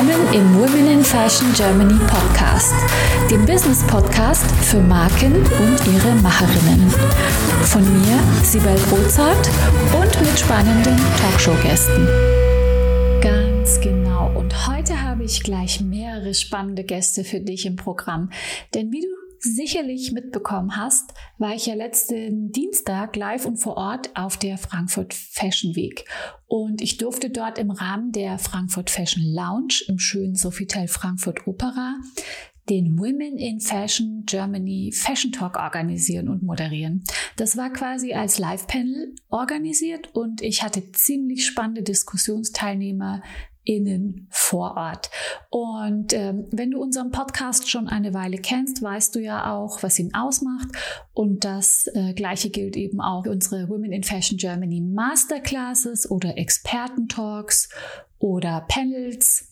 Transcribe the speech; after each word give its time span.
Willkommen 0.00 0.32
im 0.32 0.54
Women 0.54 0.90
in 0.90 1.04
Fashion 1.04 1.52
Germany 1.52 2.00
Podcast, 2.06 2.72
dem 3.30 3.44
Business 3.44 3.86
Podcast 3.86 4.46
für 4.62 4.80
Marken 4.80 5.34
und 5.34 5.78
ihre 5.92 6.14
Macherinnen. 6.22 6.88
Von 7.64 7.82
mir, 7.82 8.18
Sibel 8.42 8.74
Rozart 8.90 9.50
und 9.92 10.20
mit 10.22 10.38
spannenden 10.38 10.96
Talkshow-Gästen. 11.20 12.08
Ganz 13.20 13.78
genau. 13.82 14.32
Und 14.34 14.66
heute 14.66 15.02
habe 15.02 15.24
ich 15.24 15.42
gleich 15.42 15.82
mehrere 15.82 16.32
spannende 16.32 16.84
Gäste 16.84 17.22
für 17.22 17.40
dich 17.40 17.66
im 17.66 17.76
Programm. 17.76 18.30
Denn 18.74 18.90
wie 18.92 19.02
du 19.02 19.09
sicherlich 19.40 20.12
mitbekommen 20.12 20.76
hast, 20.76 21.14
war 21.38 21.54
ich 21.54 21.66
ja 21.66 21.74
letzten 21.74 22.52
Dienstag 22.52 23.16
live 23.16 23.46
und 23.46 23.56
vor 23.56 23.76
Ort 23.76 24.10
auf 24.14 24.36
der 24.36 24.58
Frankfurt 24.58 25.14
Fashion 25.14 25.74
Week. 25.74 26.04
Und 26.46 26.80
ich 26.80 26.98
durfte 26.98 27.30
dort 27.30 27.58
im 27.58 27.70
Rahmen 27.70 28.12
der 28.12 28.38
Frankfurt 28.38 28.90
Fashion 28.90 29.22
Lounge 29.22 29.82
im 29.88 29.98
schönen 29.98 30.34
Sofitel 30.34 30.88
Frankfurt 30.88 31.46
Opera 31.46 31.96
den 32.70 32.98
Women 32.98 33.36
in 33.36 33.60
Fashion 33.60 34.22
Germany 34.26 34.92
Fashion 34.94 35.32
Talk 35.32 35.56
organisieren 35.56 36.28
und 36.28 36.42
moderieren. 36.42 37.02
Das 37.36 37.56
war 37.56 37.70
quasi 37.72 38.14
als 38.14 38.38
Live-Panel 38.38 39.14
organisiert 39.28 40.14
und 40.14 40.40
ich 40.40 40.62
hatte 40.62 40.92
ziemlich 40.92 41.44
spannende 41.44 41.82
Diskussionsteilnehmer 41.82 43.22
innen 43.64 44.26
vor 44.30 44.76
Ort. 44.76 45.10
Und 45.50 46.12
ähm, 46.12 46.46
wenn 46.50 46.70
du 46.70 46.80
unseren 46.80 47.10
Podcast 47.10 47.70
schon 47.70 47.88
eine 47.88 48.14
Weile 48.14 48.38
kennst, 48.38 48.82
weißt 48.82 49.14
du 49.14 49.20
ja 49.20 49.52
auch, 49.54 49.82
was 49.82 49.98
ihn 49.98 50.14
ausmacht. 50.14 50.68
Und 51.12 51.44
das 51.44 51.88
äh, 51.94 52.14
gleiche 52.14 52.50
gilt 52.50 52.76
eben 52.76 53.00
auch 53.00 53.24
für 53.24 53.30
unsere 53.30 53.68
Women 53.68 53.92
in 53.92 54.02
Fashion 54.02 54.38
Germany 54.38 54.80
Masterclasses 54.80 56.10
oder 56.10 56.38
Expertentalks 56.38 57.68
oder 58.18 58.64
Panels. 58.68 59.48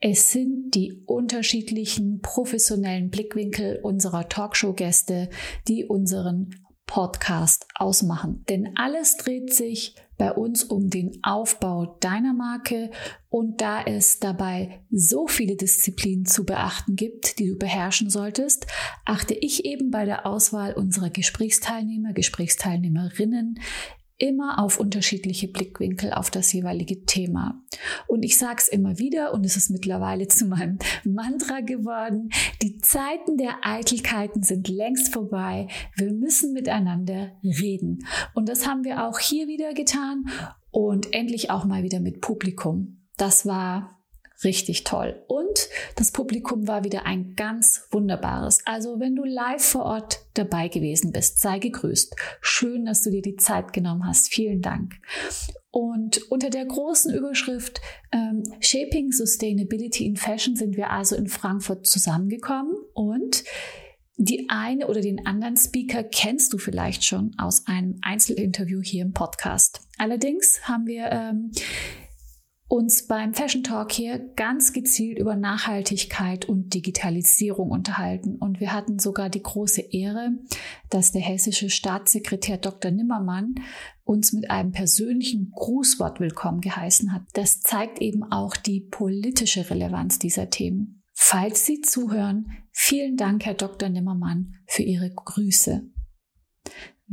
Es 0.00 0.32
sind 0.32 0.74
die 0.74 1.02
unterschiedlichen 1.06 2.20
professionellen 2.20 3.10
Blickwinkel 3.10 3.80
unserer 3.82 4.28
Talkshow-Gäste, 4.28 5.28
die 5.68 5.84
unseren 5.84 6.50
Podcast 6.86 7.66
ausmachen. 7.74 8.44
Denn 8.48 8.74
alles 8.76 9.16
dreht 9.16 9.54
sich 9.54 9.94
bei 10.22 10.30
uns 10.30 10.62
um 10.62 10.88
den 10.88 11.18
Aufbau 11.24 11.96
deiner 11.98 12.32
Marke. 12.32 12.92
Und 13.28 13.60
da 13.60 13.82
es 13.82 14.20
dabei 14.20 14.84
so 14.88 15.26
viele 15.26 15.56
Disziplinen 15.56 16.26
zu 16.26 16.46
beachten 16.46 16.94
gibt, 16.94 17.40
die 17.40 17.48
du 17.48 17.58
beherrschen 17.58 18.08
solltest, 18.08 18.68
achte 19.04 19.34
ich 19.34 19.64
eben 19.64 19.90
bei 19.90 20.04
der 20.04 20.24
Auswahl 20.24 20.74
unserer 20.74 21.10
Gesprächsteilnehmer, 21.10 22.12
Gesprächsteilnehmerinnen 22.12 23.58
immer 24.18 24.58
auf 24.58 24.78
unterschiedliche 24.78 25.48
Blickwinkel 25.48 26.12
auf 26.12 26.30
das 26.30 26.52
jeweilige 26.52 27.04
Thema. 27.04 27.62
Und 28.06 28.24
ich 28.24 28.38
sage 28.38 28.58
es 28.58 28.68
immer 28.68 28.98
wieder 28.98 29.32
und 29.32 29.44
es 29.44 29.56
ist 29.56 29.70
mittlerweile 29.70 30.28
zu 30.28 30.46
meinem 30.46 30.78
Mantra 31.04 31.60
geworden, 31.60 32.30
die 32.62 32.78
Zeiten 32.78 33.36
der 33.36 33.58
Eitelkeiten 33.62 34.42
sind 34.42 34.68
längst 34.68 35.12
vorbei. 35.12 35.68
Wir 35.96 36.12
müssen 36.12 36.52
miteinander 36.52 37.32
reden. 37.42 38.06
Und 38.34 38.48
das 38.48 38.66
haben 38.66 38.84
wir 38.84 39.06
auch 39.06 39.18
hier 39.18 39.48
wieder 39.48 39.74
getan 39.74 40.24
und 40.70 41.12
endlich 41.14 41.50
auch 41.50 41.64
mal 41.64 41.82
wieder 41.82 42.00
mit 42.00 42.20
Publikum. 42.20 43.02
Das 43.16 43.46
war 43.46 44.01
richtig 44.44 44.84
toll. 44.84 45.22
Und 45.26 45.68
das 45.96 46.10
Publikum 46.10 46.66
war 46.66 46.84
wieder 46.84 47.06
ein 47.06 47.34
ganz 47.34 47.86
wunderbares. 47.90 48.60
Also 48.64 49.00
wenn 49.00 49.14
du 49.14 49.24
live 49.24 49.62
vor 49.64 49.84
Ort 49.84 50.20
dabei 50.34 50.68
gewesen 50.68 51.12
bist, 51.12 51.40
sei 51.40 51.58
gegrüßt. 51.58 52.16
Schön, 52.40 52.84
dass 52.84 53.02
du 53.02 53.10
dir 53.10 53.22
die 53.22 53.36
Zeit 53.36 53.72
genommen 53.72 54.06
hast. 54.06 54.32
Vielen 54.32 54.62
Dank. 54.62 54.94
Und 55.70 56.30
unter 56.30 56.50
der 56.50 56.66
großen 56.66 57.14
Überschrift 57.14 57.80
ähm, 58.12 58.42
Shaping 58.60 59.10
Sustainability 59.10 60.06
in 60.06 60.16
Fashion 60.16 60.54
sind 60.54 60.76
wir 60.76 60.90
also 60.90 61.16
in 61.16 61.28
Frankfurt 61.28 61.86
zusammengekommen 61.86 62.74
und 62.92 63.44
die 64.18 64.46
eine 64.50 64.88
oder 64.88 65.00
den 65.00 65.26
anderen 65.26 65.56
Speaker 65.56 66.04
kennst 66.04 66.52
du 66.52 66.58
vielleicht 66.58 67.04
schon 67.04 67.34
aus 67.38 67.66
einem 67.66 67.98
Einzelinterview 68.02 68.82
hier 68.82 69.02
im 69.02 69.12
Podcast. 69.12 69.80
Allerdings 69.98 70.68
haben 70.68 70.86
wir 70.86 71.10
ähm, 71.10 71.50
uns 72.72 73.06
beim 73.06 73.34
Fashion 73.34 73.62
Talk 73.62 73.92
hier 73.92 74.18
ganz 74.34 74.72
gezielt 74.72 75.18
über 75.18 75.36
Nachhaltigkeit 75.36 76.46
und 76.46 76.72
Digitalisierung 76.72 77.70
unterhalten. 77.70 78.36
Und 78.36 78.60
wir 78.60 78.72
hatten 78.72 78.98
sogar 78.98 79.28
die 79.28 79.42
große 79.42 79.82
Ehre, 79.92 80.30
dass 80.88 81.12
der 81.12 81.20
hessische 81.20 81.68
Staatssekretär 81.68 82.56
Dr. 82.56 82.90
Nimmermann 82.90 83.56
uns 84.04 84.32
mit 84.32 84.50
einem 84.50 84.72
persönlichen 84.72 85.52
Grußwort 85.54 86.18
willkommen 86.18 86.62
geheißen 86.62 87.12
hat. 87.12 87.24
Das 87.34 87.60
zeigt 87.60 88.00
eben 88.00 88.22
auch 88.22 88.56
die 88.56 88.80
politische 88.80 89.68
Relevanz 89.68 90.18
dieser 90.18 90.48
Themen. 90.48 91.02
Falls 91.12 91.66
Sie 91.66 91.82
zuhören, 91.82 92.52
vielen 92.70 93.18
Dank, 93.18 93.44
Herr 93.44 93.52
Dr. 93.52 93.90
Nimmermann, 93.90 94.54
für 94.66 94.82
Ihre 94.82 95.10
Grüße. 95.10 95.90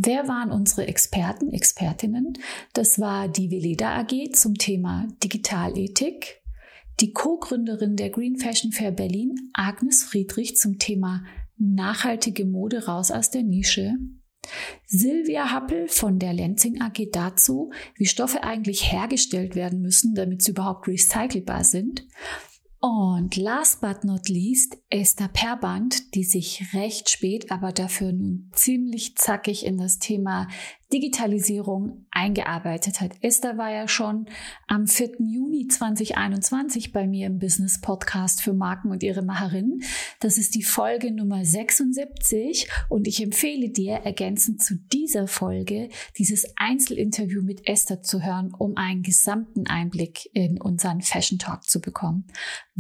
Wer 0.02 0.30
waren 0.30 0.50
unsere 0.52 0.88
Experten, 0.88 1.52
Expertinnen? 1.52 2.38
Das 2.72 3.02
war 3.02 3.28
die 3.28 3.52
Veleda 3.52 4.00
AG 4.00 4.32
zum 4.32 4.56
Thema 4.56 5.10
Digitalethik, 5.22 6.42
die 7.02 7.12
Co-Gründerin 7.12 7.98
der 7.98 8.10
Green 8.10 8.38
Fashion 8.38 8.72
Fair 8.72 8.92
Berlin, 8.92 9.36
Agnes 9.52 10.04
Friedrich 10.04 10.56
zum 10.56 10.80
Thema 10.80 11.26
nachhaltige 11.58 12.46
Mode 12.46 12.86
raus 12.86 13.12
aus 13.12 13.30
der 13.30 13.44
Nische, 13.44 13.98
Silvia 14.88 15.52
Happel 15.52 15.90
von 15.90 16.18
der 16.18 16.32
Lenzing 16.32 16.82
AG 16.82 17.12
dazu, 17.12 17.72
wie 17.96 18.06
Stoffe 18.06 18.42
eigentlich 18.42 18.94
hergestellt 18.94 19.56
werden 19.56 19.82
müssen, 19.82 20.16
damit 20.16 20.42
sie 20.44 20.52
überhaupt 20.52 20.88
recycelbar 20.88 21.66
sind. 21.66 22.08
Und 22.82 23.36
last 23.36 23.82
but 23.82 24.06
not 24.06 24.30
least 24.30 24.78
Esther 24.90 25.28
Perband, 25.28 26.16
die 26.16 26.24
sich 26.24 26.74
recht 26.74 27.10
spät, 27.10 27.52
aber 27.52 27.74
dafür 27.74 28.14
nun 28.14 28.50
ziemlich 28.54 29.18
zackig 29.18 29.66
in 29.66 29.78
das 29.78 30.00
Thema 30.00 30.48
Digitalisierung 30.92 32.08
eingearbeitet 32.10 33.00
hat. 33.00 33.12
Esther 33.22 33.58
war 33.58 33.72
ja 33.72 33.88
schon 33.88 34.28
am 34.68 34.88
4. 34.88 35.18
Juni 35.20 35.68
2021 35.68 36.92
bei 36.92 37.06
mir 37.06 37.28
im 37.28 37.38
Business 37.38 37.80
Podcast 37.80 38.42
für 38.42 38.54
Marken 38.54 38.90
und 38.90 39.04
ihre 39.04 39.22
Macherinnen. 39.22 39.84
Das 40.20 40.38
ist 40.38 40.56
die 40.56 40.64
Folge 40.64 41.12
Nummer 41.12 41.46
76 41.46 42.68
und 42.90 43.08
ich 43.08 43.22
empfehle 43.22 43.70
dir 43.70 43.98
ergänzend 43.98 44.64
zu 44.64 44.78
dieser 44.92 45.28
Folge 45.28 45.90
dieses 46.18 46.46
Einzelinterview 46.56 47.44
mit 47.44 47.68
Esther 47.68 48.02
zu 48.02 48.24
hören, 48.24 48.52
um 48.58 48.76
einen 48.76 49.04
gesamten 49.04 49.68
Einblick 49.68 50.28
in 50.34 50.60
unseren 50.60 51.02
Fashion 51.02 51.38
Talk 51.38 51.66
zu 51.66 51.82
bekommen. 51.82 52.26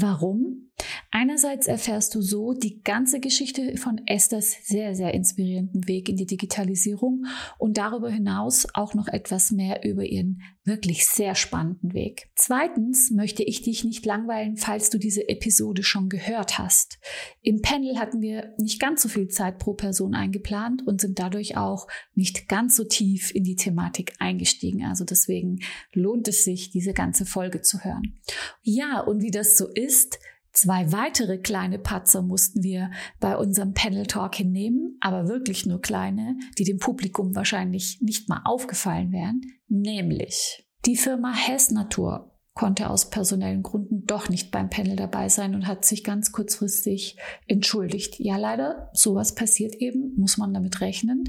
Warum? 0.01 0.69
Einerseits 1.11 1.67
erfährst 1.67 2.15
du 2.15 2.21
so 2.21 2.53
die 2.53 2.81
ganze 2.83 3.19
Geschichte 3.19 3.75
von 3.75 3.99
Esthers 4.05 4.55
sehr, 4.63 4.95
sehr 4.95 5.13
inspirierenden 5.13 5.87
Weg 5.89 6.07
in 6.07 6.15
die 6.15 6.25
Digitalisierung 6.25 7.25
und 7.57 7.77
darüber 7.77 8.09
hinaus 8.09 8.65
auch 8.73 8.93
noch 8.93 9.09
etwas 9.09 9.51
mehr 9.51 9.83
über 9.83 10.05
ihren 10.05 10.41
wirklich 10.69 11.05
sehr 11.05 11.35
spannenden 11.35 11.93
Weg. 11.93 12.29
Zweitens 12.35 13.11
möchte 13.11 13.43
ich 13.43 13.61
dich 13.61 13.83
nicht 13.83 14.05
langweilen, 14.05 14.55
falls 14.55 14.89
du 14.89 14.97
diese 14.97 15.27
Episode 15.27 15.83
schon 15.83 16.07
gehört 16.07 16.57
hast. 16.57 16.99
Im 17.41 17.61
Panel 17.61 17.99
hatten 17.99 18.21
wir 18.21 18.53
nicht 18.57 18.79
ganz 18.79 19.01
so 19.01 19.09
viel 19.09 19.27
Zeit 19.27 19.59
pro 19.59 19.73
Person 19.73 20.15
eingeplant 20.15 20.87
und 20.87 21.01
sind 21.01 21.19
dadurch 21.19 21.57
auch 21.57 21.87
nicht 22.15 22.47
ganz 22.47 22.77
so 22.77 22.85
tief 22.85 23.35
in 23.35 23.43
die 23.43 23.57
Thematik 23.57 24.13
eingestiegen. 24.19 24.85
Also 24.85 25.03
deswegen 25.03 25.59
lohnt 25.91 26.29
es 26.29 26.45
sich, 26.45 26.69
diese 26.69 26.93
ganze 26.93 27.25
Folge 27.25 27.61
zu 27.61 27.83
hören. 27.83 28.19
Ja, 28.61 29.01
und 29.01 29.21
wie 29.21 29.31
das 29.31 29.57
so 29.57 29.67
ist, 29.67 30.19
Zwei 30.59 30.91
weitere 30.91 31.37
kleine 31.37 31.79
Patzer 31.79 32.21
mussten 32.21 32.63
wir 32.63 32.91
bei 33.21 33.37
unserem 33.37 33.73
Panel 33.73 34.05
Talk 34.07 34.35
hinnehmen, 34.35 34.97
aber 34.99 35.29
wirklich 35.29 35.65
nur 35.65 35.79
kleine, 35.79 36.37
die 36.57 36.65
dem 36.65 36.79
Publikum 36.79 37.33
wahrscheinlich 37.33 38.01
nicht 38.01 38.27
mal 38.27 38.41
aufgefallen 38.43 39.13
wären, 39.13 39.39
nämlich 39.69 40.67
die 40.85 40.97
Firma 40.97 41.33
Hess 41.33 41.71
Natur 41.71 42.35
konnte 42.55 42.89
aus 42.89 43.09
personellen 43.09 43.63
Gründen 43.63 44.03
doch 44.05 44.27
nicht 44.27 44.51
beim 44.51 44.69
Panel 44.69 44.97
dabei 44.97 45.29
sein 45.29 45.55
und 45.55 45.65
hat 45.65 45.85
sich 45.85 46.03
ganz 46.03 46.33
kurzfristig 46.33 47.15
entschuldigt. 47.47 48.19
Ja, 48.19 48.35
leider, 48.35 48.89
sowas 48.91 49.35
passiert 49.35 49.75
eben, 49.75 50.13
muss 50.17 50.37
man 50.37 50.53
damit 50.53 50.81
rechnen. 50.81 51.23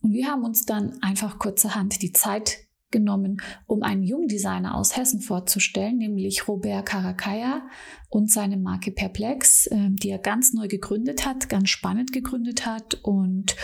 Und 0.00 0.14
wir 0.14 0.28
haben 0.28 0.42
uns 0.42 0.64
dann 0.64 0.96
einfach 1.02 1.38
kurzerhand 1.38 2.00
die 2.00 2.12
Zeit 2.12 2.56
genommen, 2.90 3.40
um 3.66 3.82
einen 3.82 4.02
Jungdesigner 4.02 4.74
aus 4.74 4.96
Hessen 4.96 5.20
vorzustellen, 5.20 5.98
nämlich 5.98 6.48
Robert 6.48 6.86
Karakaya 6.86 7.62
und 8.08 8.30
seine 8.30 8.56
Marke 8.56 8.90
Perplex, 8.90 9.68
ähm, 9.70 9.96
die 9.96 10.10
er 10.10 10.18
ganz 10.18 10.52
neu 10.52 10.68
gegründet 10.68 11.26
hat, 11.26 11.48
ganz 11.48 11.70
spannend 11.70 12.12
gegründet 12.12 12.66
hat. 12.66 12.94
Und 13.02 13.56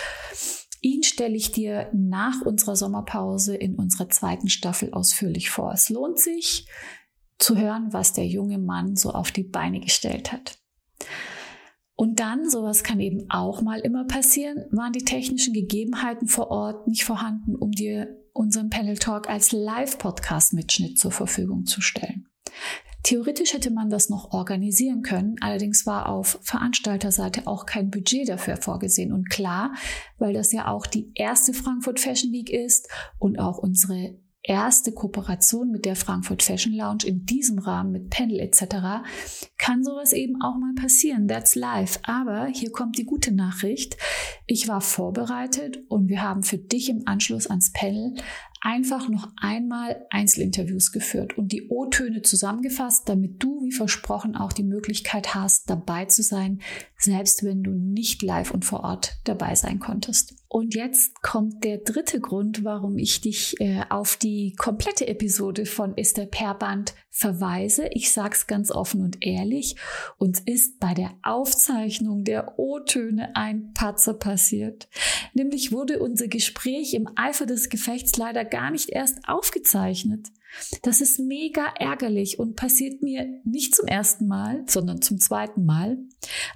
ihn 0.81 1.03
stelle 1.03 1.37
ich 1.37 1.53
dir 1.53 1.91
nach 1.93 2.43
unserer 2.43 2.77
Sommerpause 2.77 3.57
in 3.57 3.75
unserer 3.75 4.09
zweiten 4.09 4.49
Staffel 4.49 4.93
ausführlich 4.93 5.51
vor. 5.51 5.73
Es 5.73 5.89
lohnt 5.89 6.19
sich 6.19 6.69
zu 7.39 7.57
hören, 7.57 7.89
was 7.93 8.13
der 8.13 8.27
junge 8.27 8.59
Mann 8.59 8.97
so 8.97 9.11
auf 9.11 9.31
die 9.31 9.45
Beine 9.45 9.81
gestellt 9.81 10.33
hat. 10.33 10.59
Und 11.97 12.21
dann, 12.21 12.49
sowas 12.49 12.85
kann 12.85 13.01
eben 13.01 13.31
auch 13.31 13.63
mal 13.63 13.81
immer 13.81 14.05
passieren, 14.05 14.67
waren 14.71 14.93
die 14.93 15.05
technischen 15.05 15.55
Gegebenheiten 15.55 16.29
vor 16.29 16.51
Ort 16.51 16.87
nicht 16.87 17.05
vorhanden, 17.05 17.57
um 17.57 17.73
dir 17.73 18.23
unseren 18.37 18.71
Panel 18.71 18.99
Talk 18.99 19.29
als 19.29 19.53
Live-Podcast-Mitschnitt 19.53 20.99
zur 20.99 21.11
Verfügung 21.11 21.67
zu 21.67 21.81
stellen. 21.81 22.29
Theoretisch 23.03 23.53
hätte 23.53 23.71
man 23.71 23.89
das 23.89 24.09
noch 24.09 24.33
organisieren 24.33 25.03
können, 25.03 25.37
allerdings 25.41 25.87
war 25.87 26.09
auf 26.09 26.41
Veranstalterseite 26.43 27.47
auch 27.47 27.65
kein 27.65 27.89
Budget 27.89 28.29
dafür 28.29 28.57
vorgesehen. 28.57 29.13
Und 29.13 29.31
klar, 29.31 29.75
weil 30.19 30.33
das 30.33 30.51
ja 30.51 30.67
auch 30.67 30.87
die 30.87 31.13
erste 31.15 31.55
Frankfurt 31.55 32.01
Fashion 32.01 32.33
Week 32.33 32.51
ist 32.51 32.89
und 33.21 33.39
auch 33.39 33.59
unsere 33.59 34.19
erste 34.47 34.93
Kooperation 34.93 35.71
mit 35.71 35.85
der 35.85 35.97
Frankfurt 35.97 36.43
Fashion 36.43 36.73
Lounge 36.73 37.05
in 37.05 37.27
diesem 37.27 37.59
Rahmen 37.59 37.93
mit 37.93 38.11
Panel 38.11 38.41
etc., 38.41 39.05
kann 39.59 39.83
sowas 39.83 40.13
eben 40.13 40.41
auch 40.41 40.57
mal 40.57 40.75
passieren. 40.75 41.29
That's 41.29 41.55
life. 41.55 41.99
Aber 42.05 42.47
hier 42.47 42.71
kommt 42.71 42.99
die 42.99 43.05
gute 43.05 43.35
Nachricht. 43.35 43.97
Ich 44.47 44.69
war 44.69 44.81
vorbereitet 44.81 45.81
und 45.89 46.09
wir 46.09 46.23
haben 46.23 46.43
für 46.43 46.59
dich 46.59 46.89
im 46.89 47.03
Anschluss 47.07 47.49
ans 47.49 47.73
Panel 47.73 48.15
einfach 48.67 49.09
noch 49.09 49.29
einmal 49.37 50.05
Einzelinterviews 50.11 50.91
geführt 50.91 51.39
und 51.39 51.53
die 51.53 51.69
O-Töne 51.69 52.23
zusammengefasst, 52.23 53.09
damit 53.09 53.41
du, 53.41 53.63
wie 53.63 53.71
versprochen, 53.71 54.35
auch 54.35 54.53
die 54.53 54.65
Möglichkeit 54.65 55.37
hast, 55.37 55.71
dabei 55.71 56.07
zu 56.07 56.25
sein, 56.25 56.61
selbst 56.99 57.45
wenn 57.45 57.63
du 57.63 57.71
nicht 57.71 58.23
live 58.23 58.51
und 58.51 58.65
vor 58.65 58.81
Ort 58.81 59.19
dabei 59.23 59.55
sein 59.55 59.79
konntest. 59.79 60.35
Und 60.49 60.75
jetzt 60.75 61.23
kommt 61.23 61.65
der 61.65 61.79
dritte 61.79 62.19
Grund, 62.19 62.65
warum 62.65 62.99
ich 62.99 63.21
dich 63.21 63.61
äh, 63.61 63.83
auf 63.89 64.17
die 64.17 64.55
komplette 64.57 65.07
Episode 65.07 65.67
von 65.67 65.97
Esther 65.97 66.27
Perband 66.27 66.95
verweise. 67.11 67.89
Ich 67.93 68.13
sag's 68.13 68.47
ganz 68.47 68.71
offen 68.71 69.03
und 69.03 69.25
ehrlich. 69.25 69.77
Uns 70.19 70.41
ist 70.41 70.81
bei 70.81 70.95
der 70.95 71.13
Aufzeichnung 71.23 72.25
der 72.25 72.59
O-Töne 72.59 73.35
ein 73.35 73.73
Patzer 73.75 74.15
passiert. 74.15 74.89
Nämlich 75.35 75.73
wurde 75.73 75.99
unser 75.99 76.29
Gespräch 76.29 76.95
im 76.95 77.09
Eifer 77.17 77.47
des 77.47 77.69
Gefechts 77.69 78.17
leider 78.17 78.45
gar 78.57 78.71
nicht 78.71 78.89
erst 78.89 79.29
aufgezeichnet. 79.29 80.29
Das 80.83 81.01
ist 81.01 81.19
mega 81.19 81.67
ärgerlich 81.79 82.39
und 82.39 82.57
passiert 82.57 83.03
mir 83.03 83.27
nicht 83.45 83.75
zum 83.75 83.87
ersten 83.87 84.27
Mal, 84.27 84.65
sondern 84.67 85.03
zum 85.03 85.19
zweiten 85.19 85.65
Mal. 85.65 85.99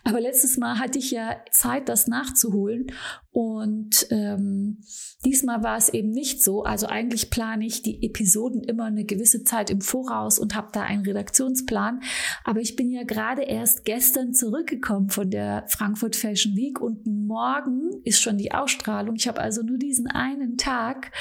Aber 0.04 0.20
letztes 0.20 0.56
Mal 0.56 0.78
hatte 0.78 0.98
ich 0.98 1.10
ja 1.10 1.36
Zeit, 1.50 1.88
das 1.88 2.06
nachzuholen 2.06 2.92
und 3.32 4.08
ähm, 4.10 4.78
diesmal 5.24 5.62
war 5.62 5.76
es 5.76 5.88
eben 5.88 6.10
nicht 6.10 6.42
so. 6.42 6.64
Also 6.64 6.86
eigentlich 6.86 7.30
plane 7.30 7.64
ich 7.64 7.82
die 7.82 8.04
Episoden 8.04 8.64
immer 8.64 8.86
eine 8.86 9.04
gewisse 9.04 9.44
Zeit 9.44 9.70
im 9.70 9.80
Voraus 9.80 10.38
und 10.40 10.56
habe 10.56 10.70
da 10.72 10.82
einen 10.82 11.04
Redaktionsplan. 11.04 12.00
Aber 12.44 12.60
ich 12.60 12.74
bin 12.74 12.90
ja 12.90 13.04
gerade 13.04 13.42
erst 13.42 13.84
gestern 13.84 14.34
zurückgekommen 14.34 15.10
von 15.10 15.30
der 15.30 15.64
Frankfurt 15.68 16.16
Fashion 16.16 16.56
Week 16.56 16.80
und 16.80 17.06
morgen 17.06 17.90
ist 18.04 18.20
schon 18.20 18.36
die 18.36 18.52
Ausstrahlung. 18.52 19.14
Ich 19.14 19.28
habe 19.28 19.40
also 19.40 19.62
nur 19.62 19.78
diesen 19.78 20.08
einen 20.08 20.56
Tag 20.56 21.12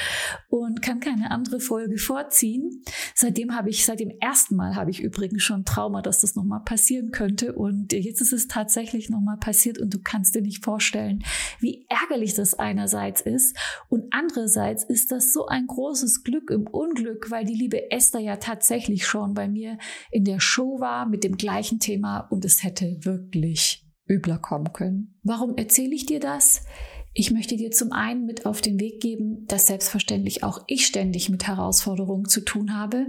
und 0.48 0.82
kann 0.82 0.98
keine 0.98 1.30
andere 1.30 1.60
Folge 1.60 1.98
vorziehen. 1.98 2.69
Seitdem 3.14 3.54
habe 3.54 3.70
ich, 3.70 3.84
seit 3.84 4.00
dem 4.00 4.12
ersten 4.20 4.56
Mal 4.56 4.76
habe 4.76 4.90
ich 4.90 5.00
übrigens 5.00 5.42
schon 5.42 5.64
Trauma, 5.64 6.02
dass 6.02 6.20
das 6.20 6.34
nochmal 6.34 6.60
passieren 6.64 7.10
könnte. 7.10 7.54
Und 7.54 7.92
jetzt 7.92 8.20
ist 8.20 8.32
es 8.32 8.48
tatsächlich 8.48 9.10
nochmal 9.10 9.36
passiert 9.36 9.78
und 9.78 9.92
du 9.92 9.98
kannst 10.02 10.34
dir 10.34 10.42
nicht 10.42 10.64
vorstellen, 10.64 11.24
wie 11.60 11.86
ärgerlich 11.88 12.34
das 12.34 12.54
einerseits 12.54 13.20
ist 13.20 13.56
und 13.88 14.04
andererseits 14.12 14.84
ist 14.84 15.10
das 15.10 15.32
so 15.32 15.46
ein 15.46 15.66
großes 15.66 16.22
Glück 16.24 16.50
im 16.50 16.66
Unglück, 16.66 17.30
weil 17.30 17.44
die 17.44 17.54
liebe 17.54 17.90
Esther 17.90 18.20
ja 18.20 18.36
tatsächlich 18.36 19.06
schon 19.06 19.34
bei 19.34 19.48
mir 19.48 19.78
in 20.10 20.24
der 20.24 20.40
Show 20.40 20.80
war 20.80 21.06
mit 21.06 21.24
dem 21.24 21.36
gleichen 21.36 21.80
Thema 21.80 22.20
und 22.20 22.44
es 22.44 22.62
hätte 22.62 22.98
wirklich 23.00 23.86
übler 24.08 24.38
kommen 24.38 24.72
können. 24.72 25.18
Warum 25.22 25.56
erzähle 25.56 25.94
ich 25.94 26.06
dir 26.06 26.20
das? 26.20 26.64
Ich 27.12 27.32
möchte 27.32 27.56
dir 27.56 27.70
zum 27.70 27.92
einen 27.92 28.24
mit 28.24 28.46
auf 28.46 28.60
den 28.60 28.78
Weg 28.78 29.00
geben, 29.00 29.46
dass 29.46 29.66
selbstverständlich 29.66 30.44
auch 30.44 30.62
ich 30.68 30.86
ständig 30.86 31.28
mit 31.28 31.46
Herausforderungen 31.46 32.26
zu 32.26 32.40
tun 32.40 32.76
habe 32.76 33.06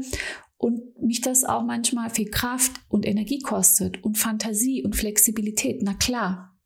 und 0.57 0.99
mich 1.01 1.21
das 1.21 1.43
auch 1.43 1.63
manchmal 1.63 2.09
viel 2.09 2.29
Kraft 2.29 2.71
und 2.87 3.05
Energie 3.05 3.39
kostet 3.39 4.03
und 4.03 4.17
Fantasie 4.17 4.83
und 4.83 4.95
Flexibilität. 4.95 5.81
Na 5.83 5.93
klar. 5.93 6.57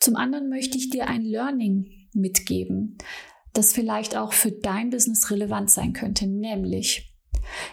Zum 0.00 0.16
anderen 0.16 0.48
möchte 0.48 0.76
ich 0.76 0.90
dir 0.90 1.06
ein 1.08 1.22
Learning 1.22 2.08
mitgeben, 2.12 2.98
das 3.52 3.72
vielleicht 3.72 4.16
auch 4.16 4.32
für 4.32 4.52
dein 4.52 4.90
Business 4.90 5.30
relevant 5.30 5.70
sein 5.70 5.92
könnte, 5.92 6.26
nämlich 6.26 7.13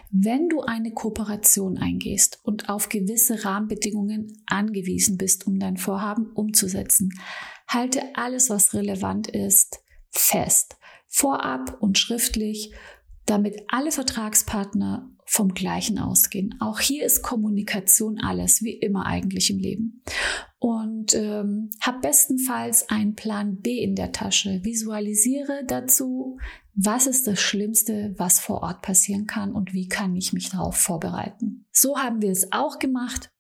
wenn 0.10 0.50
du 0.50 0.62
eine 0.62 0.92
Kooperation 0.92 1.78
eingehst 1.78 2.40
und 2.44 2.70
auf 2.70 2.90
gewisse 2.90 3.46
Rahmenbedingungen 3.46 4.44
angewiesen 4.46 5.18
bist, 5.18 5.48
um 5.48 5.60
dein 5.60 5.78
Vorhaben 5.78 6.32
umzusetzen, 6.34 7.14
halte 7.68 8.02
alles, 8.16 8.50
was 8.50 8.74
relevant 8.74 9.28
ist, 9.28 9.84
fest, 10.10 10.78
vorab 11.08 11.78
und 11.82 11.98
schriftlich, 11.98 12.74
damit 13.26 13.64
alle 13.68 13.92
Vertragspartner 13.92 15.11
vom 15.32 15.54
Gleichen 15.54 15.98
ausgehen. 15.98 16.56
Auch 16.60 16.82
hier 16.82 17.06
ist 17.06 17.22
Kommunikation 17.22 18.20
alles, 18.20 18.64
wie 18.64 18.74
immer 18.74 19.06
eigentlich 19.06 19.50
im 19.50 19.60
Leben. 19.60 20.04
Und 20.60 21.16
ähm, 21.16 21.70
hab 21.80 22.02
bestenfalls 22.02 22.90
einen 22.90 23.16
Plan 23.16 23.62
B 23.62 23.82
in 23.82 23.96
der 23.96 24.12
Tasche. 24.12 24.60
Visualisiere 24.66 25.64
dazu, 25.66 26.38
was 26.74 27.08
ist 27.08 27.28
das 27.28 27.40
Schlimmste, 27.40 28.14
was 28.18 28.42
vor 28.42 28.62
Ort 28.62 28.82
passieren 28.82 29.26
kann 29.26 29.54
und 29.54 29.74
wie 29.74 29.88
kann 29.88 30.18
ich 30.18 30.34
mich 30.34 30.50
darauf 30.50 30.76
vorbereiten. 30.76 31.66
So 31.72 31.98
haben 31.98 32.22
wir 32.22 32.32
es 32.32 32.52
auch 32.52 32.78
gemacht. 32.78 33.32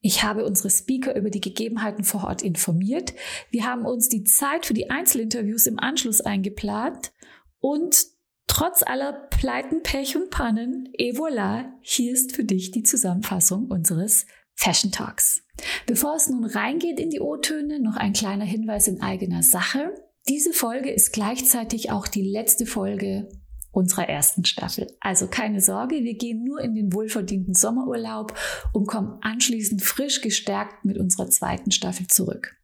Ich 0.00 0.22
habe 0.22 0.44
unsere 0.44 0.68
Speaker 0.68 1.16
über 1.16 1.30
die 1.30 1.40
Gegebenheiten 1.40 2.04
vor 2.04 2.24
Ort 2.24 2.42
informiert. 2.42 3.14
Wir 3.50 3.64
haben 3.64 3.86
uns 3.86 4.10
die 4.10 4.24
Zeit 4.24 4.66
für 4.66 4.74
die 4.74 4.90
Einzelinterviews 4.90 5.66
im 5.66 5.78
Anschluss 5.78 6.20
eingeplant 6.20 7.10
und 7.58 8.17
trotz 8.48 8.82
aller 8.82 9.12
Pleiten, 9.12 9.82
Pech 9.82 10.16
und 10.16 10.30
Pannen, 10.30 10.88
et 10.94 11.16
voilà, 11.16 11.66
hier 11.80 12.12
ist 12.12 12.34
für 12.34 12.44
dich 12.44 12.72
die 12.72 12.82
Zusammenfassung 12.82 13.66
unseres 13.66 14.26
Fashion 14.54 14.90
Talks. 14.90 15.42
Bevor 15.86 16.16
es 16.16 16.28
nun 16.28 16.44
reingeht 16.44 16.98
in 16.98 17.10
die 17.10 17.20
O-Töne, 17.20 17.80
noch 17.80 17.96
ein 17.96 18.12
kleiner 18.12 18.44
Hinweis 18.44 18.88
in 18.88 19.00
eigener 19.00 19.42
Sache. 19.42 19.94
Diese 20.28 20.52
Folge 20.52 20.90
ist 20.90 21.12
gleichzeitig 21.12 21.90
auch 21.90 22.08
die 22.08 22.28
letzte 22.28 22.66
Folge 22.66 23.28
unserer 23.70 24.08
ersten 24.08 24.44
Staffel. 24.44 24.88
Also 25.00 25.28
keine 25.28 25.60
Sorge, 25.60 26.02
wir 26.02 26.14
gehen 26.14 26.44
nur 26.44 26.60
in 26.60 26.74
den 26.74 26.92
wohlverdienten 26.92 27.54
Sommerurlaub 27.54 28.34
und 28.72 28.86
kommen 28.86 29.18
anschließend 29.20 29.82
frisch 29.82 30.20
gestärkt 30.20 30.84
mit 30.84 30.98
unserer 30.98 31.30
zweiten 31.30 31.70
Staffel 31.70 32.06
zurück. 32.08 32.57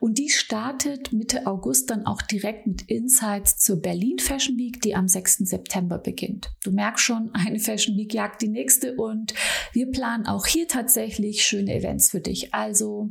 Und 0.00 0.18
die 0.18 0.28
startet 0.28 1.12
Mitte 1.12 1.46
August 1.46 1.90
dann 1.90 2.06
auch 2.06 2.22
direkt 2.22 2.66
mit 2.66 2.82
Insights 2.82 3.58
zur 3.58 3.80
Berlin 3.80 4.18
Fashion 4.18 4.56
Week, 4.56 4.80
die 4.82 4.94
am 4.94 5.08
6. 5.08 5.38
September 5.38 5.98
beginnt. 5.98 6.50
Du 6.62 6.70
merkst 6.72 7.04
schon, 7.04 7.30
eine 7.34 7.58
Fashion 7.58 7.96
Week 7.96 8.12
jagt 8.12 8.42
die 8.42 8.48
nächste 8.48 8.94
und 8.96 9.34
wir 9.72 9.90
planen 9.90 10.26
auch 10.26 10.46
hier 10.46 10.68
tatsächlich 10.68 11.44
schöne 11.44 11.74
Events 11.74 12.10
für 12.10 12.20
dich. 12.20 12.54
Also 12.54 13.10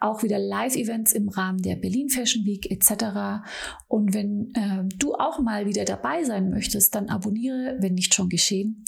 auch 0.00 0.22
wieder 0.22 0.38
Live-Events 0.38 1.12
im 1.12 1.28
Rahmen 1.28 1.62
der 1.62 1.76
Berlin 1.76 2.08
Fashion 2.08 2.44
Week 2.44 2.70
etc. 2.70 3.44
Und 3.88 4.14
wenn 4.14 4.52
äh, 4.54 4.84
du 4.96 5.14
auch 5.14 5.38
mal 5.40 5.66
wieder 5.66 5.84
dabei 5.84 6.24
sein 6.24 6.50
möchtest, 6.50 6.94
dann 6.94 7.08
abonniere, 7.08 7.76
wenn 7.80 7.94
nicht 7.94 8.14
schon 8.14 8.28
geschehen, 8.28 8.84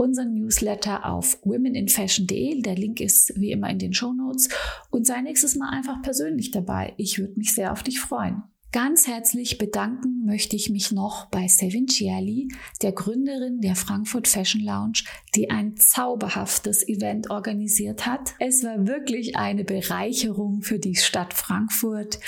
unseren 0.00 0.32
Newsletter 0.32 1.04
auf 1.04 1.38
womeninfashion.de. 1.44 2.62
Der 2.62 2.74
Link 2.74 3.00
ist 3.00 3.38
wie 3.38 3.50
immer 3.50 3.68
in 3.68 3.78
den 3.78 3.92
Show 3.92 4.14
Notes. 4.14 4.48
Und 4.90 5.06
sei 5.06 5.20
nächstes 5.20 5.56
Mal 5.56 5.68
einfach 5.68 6.00
persönlich 6.00 6.50
dabei. 6.50 6.94
Ich 6.96 7.18
würde 7.18 7.34
mich 7.36 7.52
sehr 7.52 7.70
auf 7.70 7.82
dich 7.82 8.00
freuen. 8.00 8.42
Ganz 8.72 9.06
herzlich 9.06 9.58
bedanken 9.58 10.24
möchte 10.24 10.56
ich 10.56 10.70
mich 10.70 10.90
noch 10.90 11.26
bei 11.26 11.48
Sevin 11.48 11.86
Ciali, 11.88 12.48
der 12.80 12.92
Gründerin 12.92 13.60
der 13.60 13.74
Frankfurt 13.74 14.26
Fashion 14.26 14.62
Lounge, 14.62 15.02
die 15.34 15.50
ein 15.50 15.76
zauberhaftes 15.76 16.88
Event 16.88 17.30
organisiert 17.30 18.06
hat. 18.06 18.34
Es 18.38 18.62
war 18.62 18.86
wirklich 18.86 19.36
eine 19.36 19.64
Bereicherung 19.64 20.62
für 20.62 20.78
die 20.78 20.94
Stadt 20.94 21.34
Frankfurt 21.34 22.20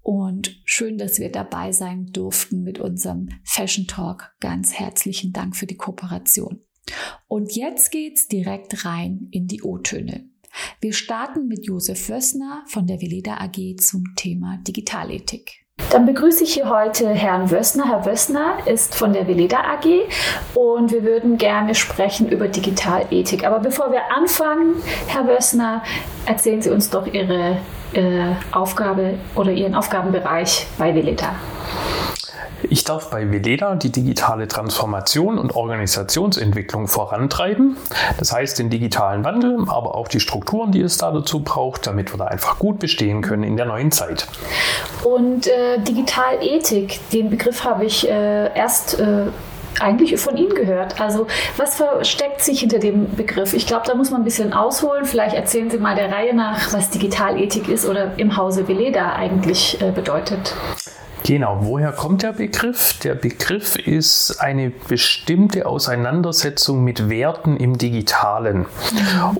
und 0.00 0.62
schön, 0.64 0.96
dass 0.96 1.18
wir 1.18 1.30
dabei 1.30 1.72
sein 1.72 2.06
durften 2.12 2.62
mit 2.62 2.78
unserem 2.78 3.28
Fashion 3.44 3.86
Talk. 3.86 4.32
Ganz 4.40 4.72
herzlichen 4.74 5.32
Dank 5.32 5.56
für 5.56 5.66
die 5.66 5.76
Kooperation. 5.76 6.62
Und 7.26 7.54
jetzt 7.56 7.90
geht's 7.90 8.28
direkt 8.28 8.84
rein 8.84 9.28
in 9.30 9.46
die 9.46 9.62
O-Töne. 9.62 10.24
Wir 10.80 10.92
starten 10.92 11.46
mit 11.46 11.66
Josef 11.66 12.08
Wössner 12.08 12.64
von 12.66 12.86
der 12.86 13.00
Veleda 13.00 13.38
AG 13.38 13.76
zum 13.78 14.14
Thema 14.16 14.58
Digitalethik. 14.66 15.68
Dann 15.90 16.04
begrüße 16.04 16.44
ich 16.44 16.54
hier 16.54 16.68
heute 16.68 17.08
Herrn 17.08 17.50
Wössner. 17.50 17.88
Herr 17.88 18.04
Wössner 18.04 18.58
ist 18.66 18.94
von 18.94 19.14
der 19.14 19.26
Veleda 19.26 19.58
AG 19.60 19.86
und 20.54 20.92
wir 20.92 21.02
würden 21.02 21.38
gerne 21.38 21.74
sprechen 21.74 22.28
über 22.28 22.48
Digitalethik. 22.48 23.44
Aber 23.46 23.60
bevor 23.60 23.90
wir 23.90 24.12
anfangen, 24.14 24.74
Herr 25.06 25.26
Wössner, 25.26 25.82
erzählen 26.26 26.60
Sie 26.60 26.70
uns 26.70 26.90
doch 26.90 27.06
Ihre 27.06 27.56
äh, 27.94 28.34
Aufgabe 28.52 29.14
oder 29.34 29.50
Ihren 29.50 29.74
Aufgabenbereich 29.74 30.66
bei 30.76 30.94
Veleda. 30.94 31.34
Ich 32.62 32.84
darf 32.84 33.10
bei 33.10 33.30
Veleda 33.30 33.76
die 33.76 33.90
digitale 33.90 34.48
Transformation 34.48 35.38
und 35.38 35.54
Organisationsentwicklung 35.54 36.88
vorantreiben. 36.88 37.76
Das 38.18 38.32
heißt 38.32 38.58
den 38.58 38.70
digitalen 38.70 39.24
Wandel, 39.24 39.58
aber 39.68 39.94
auch 39.94 40.08
die 40.08 40.20
Strukturen, 40.20 40.72
die 40.72 40.80
es 40.80 40.98
da 40.98 41.10
dazu 41.10 41.40
braucht, 41.40 41.86
damit 41.86 42.12
wir 42.12 42.18
da 42.18 42.26
einfach 42.26 42.58
gut 42.58 42.78
bestehen 42.78 43.22
können 43.22 43.44
in 43.44 43.56
der 43.56 43.66
neuen 43.66 43.92
Zeit. 43.92 44.26
Und 45.04 45.46
äh, 45.46 45.78
Digitalethik, 45.80 47.00
den 47.10 47.30
Begriff 47.30 47.64
habe 47.64 47.84
ich 47.84 48.08
äh, 48.08 48.54
erst 48.54 48.98
äh, 48.98 49.26
eigentlich 49.80 50.18
von 50.18 50.36
Ihnen 50.36 50.54
gehört. 50.54 51.00
Also 51.00 51.26
was 51.56 51.76
versteckt 51.76 52.40
sich 52.40 52.60
hinter 52.60 52.78
dem 52.78 53.14
Begriff? 53.14 53.54
Ich 53.54 53.66
glaube, 53.66 53.84
da 53.86 53.94
muss 53.94 54.10
man 54.10 54.22
ein 54.22 54.24
bisschen 54.24 54.52
ausholen. 54.52 55.04
Vielleicht 55.04 55.34
erzählen 55.34 55.70
Sie 55.70 55.78
mal 55.78 55.94
der 55.94 56.10
Reihe 56.10 56.34
nach, 56.34 56.72
was 56.72 56.90
Digitalethik 56.90 57.68
ist 57.68 57.86
oder 57.86 58.18
im 58.18 58.36
Hause 58.36 58.66
Veleda 58.68 59.12
eigentlich 59.12 59.80
äh, 59.80 59.90
bedeutet. 59.90 60.54
Genau, 61.28 61.58
woher 61.60 61.92
kommt 61.92 62.22
der 62.22 62.32
Begriff? 62.32 63.00
Der 63.00 63.14
Begriff 63.14 63.76
ist 63.76 64.40
eine 64.40 64.70
bestimmte 64.70 65.66
Auseinandersetzung 65.66 66.82
mit 66.82 67.10
Werten 67.10 67.58
im 67.58 67.76
Digitalen. 67.76 68.64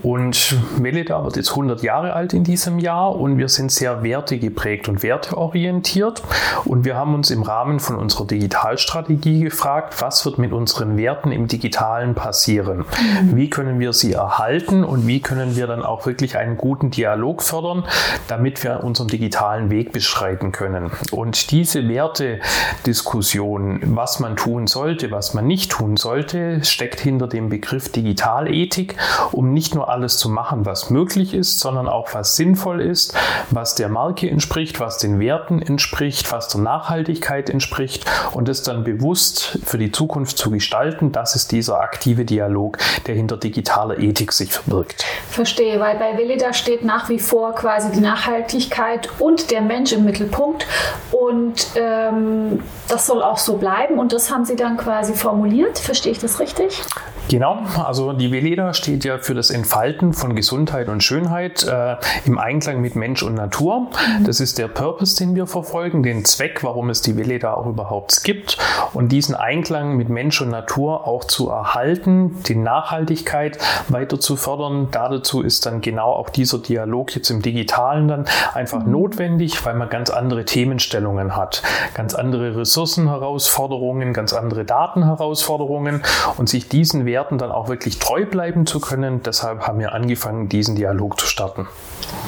Und 0.03 0.59
Veleda 0.77 1.25
wird 1.25 1.37
jetzt 1.37 1.49
100 1.49 1.83
Jahre 1.83 2.13
alt 2.13 2.35
in 2.35 2.45
diesem 2.45 2.79
Jahr 2.79 3.17
und 3.17 3.39
wir 3.39 3.49
sind 3.49 3.73
sehr 3.73 4.03
wertegeprägt 4.03 4.91
und 4.91 5.03
werteorientiert. 5.03 6.23
Und 6.67 6.85
wir 6.85 6.95
haben 6.95 7.15
uns 7.15 7.31
im 7.31 7.41
Rahmen 7.41 7.81
von 7.81 7.97
unserer 7.97 8.27
Digitalstrategie 8.27 9.45
gefragt, 9.45 10.03
was 10.03 10.27
wird 10.27 10.37
mit 10.37 10.53
unseren 10.53 10.99
Werten 10.99 11.33
im 11.33 11.49
Digitalen 11.49 12.15
passieren? 12.15 12.85
Wie 13.23 13.49
können 13.49 13.81
wir 13.81 13.95
sie 13.95 14.13
erhalten 14.13 14.85
und 14.85 15.07
wie 15.07 15.21
können 15.21 15.57
wir 15.57 15.67
dann 15.67 15.83
auch 15.83 16.05
wirklich 16.05 16.37
einen 16.37 16.59
guten 16.59 16.91
Dialog 16.91 17.43
fördern, 17.43 17.85
damit 18.27 18.63
wir 18.63 18.85
unseren 18.85 19.09
digitalen 19.09 19.71
Weg 19.71 19.93
beschreiten 19.93 20.53
können? 20.53 20.91
Und 21.13 21.51
diese 21.51 21.78
diese 21.79 21.89
Wertediskussion, 21.89 23.81
was 23.97 24.21
man 24.21 24.37
tun 24.37 24.67
sollte, 24.67 25.11
was 25.11 25.35
man 25.35 25.47
nicht 25.47 25.71
tun 25.71 25.97
sollte, 25.97 26.65
steckt 26.65 27.01
hinter 27.01 27.27
dem 27.27 27.49
Begriff 27.49 27.91
Digitalethik, 27.91 28.97
um 29.33 29.53
nicht 29.53 29.75
nur 29.75 29.89
alles 29.89 30.19
zu 30.19 30.29
machen, 30.29 30.67
was 30.67 30.91
möglich 30.91 31.35
ist, 31.35 31.61
sondern 31.61 31.89
auch 31.89 32.13
was 32.15 32.37
sinnvoll 32.37 32.81
ist, 32.81 33.15
was 33.51 33.75
der 33.75 33.89
Marke 33.89 34.29
entspricht, 34.29 34.81
was 34.81 34.99
den 34.99 35.21
Werten 35.21 35.63
entspricht, 35.63 36.31
was 36.33 36.49
der 36.49 36.61
Nachhaltigkeit 36.61 37.51
entspricht 37.51 38.05
und 38.33 38.49
es 38.49 38.63
dann 38.63 38.85
bewusst 38.85 39.59
für 39.65 39.79
die 39.79 39.93
Zukunft 39.93 40.39
zu 40.39 40.51
gestalten. 40.51 41.13
Das 41.13 41.37
ist 41.37 41.53
dieser 41.53 41.81
aktive 41.81 42.25
Dialog, 42.25 42.79
der 43.07 43.15
hinter 43.15 43.37
digitaler 43.37 43.99
Ethik 43.99 44.33
sich 44.33 44.53
verbirgt. 44.53 45.05
Verstehe, 45.31 45.79
weil 45.81 45.99
bei 45.99 46.17
Velida 46.17 46.53
steht 46.53 46.85
nach 46.85 47.09
wie 47.09 47.19
vor 47.19 47.55
quasi 47.55 47.93
die 47.93 48.01
Nachhaltigkeit 48.01 49.09
und 49.19 49.51
der 49.51 49.61
Mensch 49.61 49.93
im 49.93 50.05
Mittelpunkt 50.05 50.67
und 51.13 51.68
ähm, 51.77 52.63
das 52.89 53.07
soll 53.07 53.23
auch 53.23 53.39
so 53.39 53.57
bleiben 53.57 53.99
und 53.99 54.13
das 54.13 54.31
haben 54.31 54.45
Sie 54.45 54.57
dann 54.57 54.77
quasi 54.77 55.15
formuliert. 55.15 55.79
Verstehe 55.79 56.13
ich 56.13 56.19
das 56.19 56.41
richtig? 56.41 56.83
Genau, 57.29 57.59
also 57.85 58.15
die 58.15 58.33
Veleda 58.33 58.73
steht 58.73 59.05
ja 59.05 59.19
für 59.19 59.35
das 59.35 59.51
Entfalten 59.51 60.15
von 60.15 60.35
Gesundheit 60.35 60.89
und 60.89 61.03
Schönheit 61.03 61.63
äh, 61.63 61.97
im 62.25 62.39
Einklang 62.39 62.81
mit 62.81 62.97
Mensch 62.97 63.23
und 63.23 63.35
Natur. 63.35 63.89
Das 64.25 64.41
ist 64.41 64.57
der 64.57 64.67
Purpose, 64.69 65.19
den 65.19 65.35
wir 65.35 65.47
verfolgen, 65.47 66.03
den 66.03 66.25
Zweck, 66.25 66.65
warum 66.65 66.89
es 66.89 67.03
die 67.03 67.19
Veleda 67.19 67.53
auch 67.53 67.67
überhaupt 67.67 68.25
gibt. 68.25 68.57
Und 68.95 69.13
diesen 69.13 69.35
Einklang 69.35 69.99
mit 69.99 70.09
Mensch 70.09 70.41
und 70.41 70.49
Natur 70.49 71.07
auch 71.07 71.25
zu 71.25 71.51
erhalten, 71.51 72.43
die 72.47 72.55
Nachhaltigkeit 72.55 73.59
weiter 73.89 74.19
zu 74.19 74.37
fördern. 74.37 74.89
Dazu 74.91 75.43
ist 75.43 75.67
dann 75.67 75.83
genau 75.83 76.13
auch 76.13 76.31
dieser 76.31 76.59
Dialog 76.59 77.15
jetzt 77.15 77.29
im 77.29 77.43
Digitalen 77.43 78.09
dann 78.09 78.25
einfach 78.55 78.83
mhm. 78.83 78.93
notwendig, 78.93 79.67
weil 79.67 79.75
man 79.75 79.91
ganz 79.91 80.09
andere 80.09 80.47
Themenstellungen 80.47 81.37
hat, 81.37 81.63
ganz 81.93 82.15
andere 82.15 82.57
Ressourcenherausforderungen, 82.57 84.15
ganz 84.15 84.33
andere 84.33 84.65
Datenherausforderungen 84.65 86.03
und 86.39 86.49
sich 86.49 86.71
diesen 86.71 87.05
Wert 87.05 87.18
Werten 87.19 87.37
dann 87.37 87.51
auch 87.51 87.67
wirklich 87.67 87.99
treu 87.99 88.27
bleiben 88.27 88.65
zu 88.65 88.79
können. 88.79 89.25
Deshalb 89.25 89.67
haben 89.67 89.81
wir 89.81 89.93
angefangen, 89.93 90.49
diesen 90.49 90.77
Dialog 90.77 91.19
zu 91.19 91.27
starten. 91.27 91.67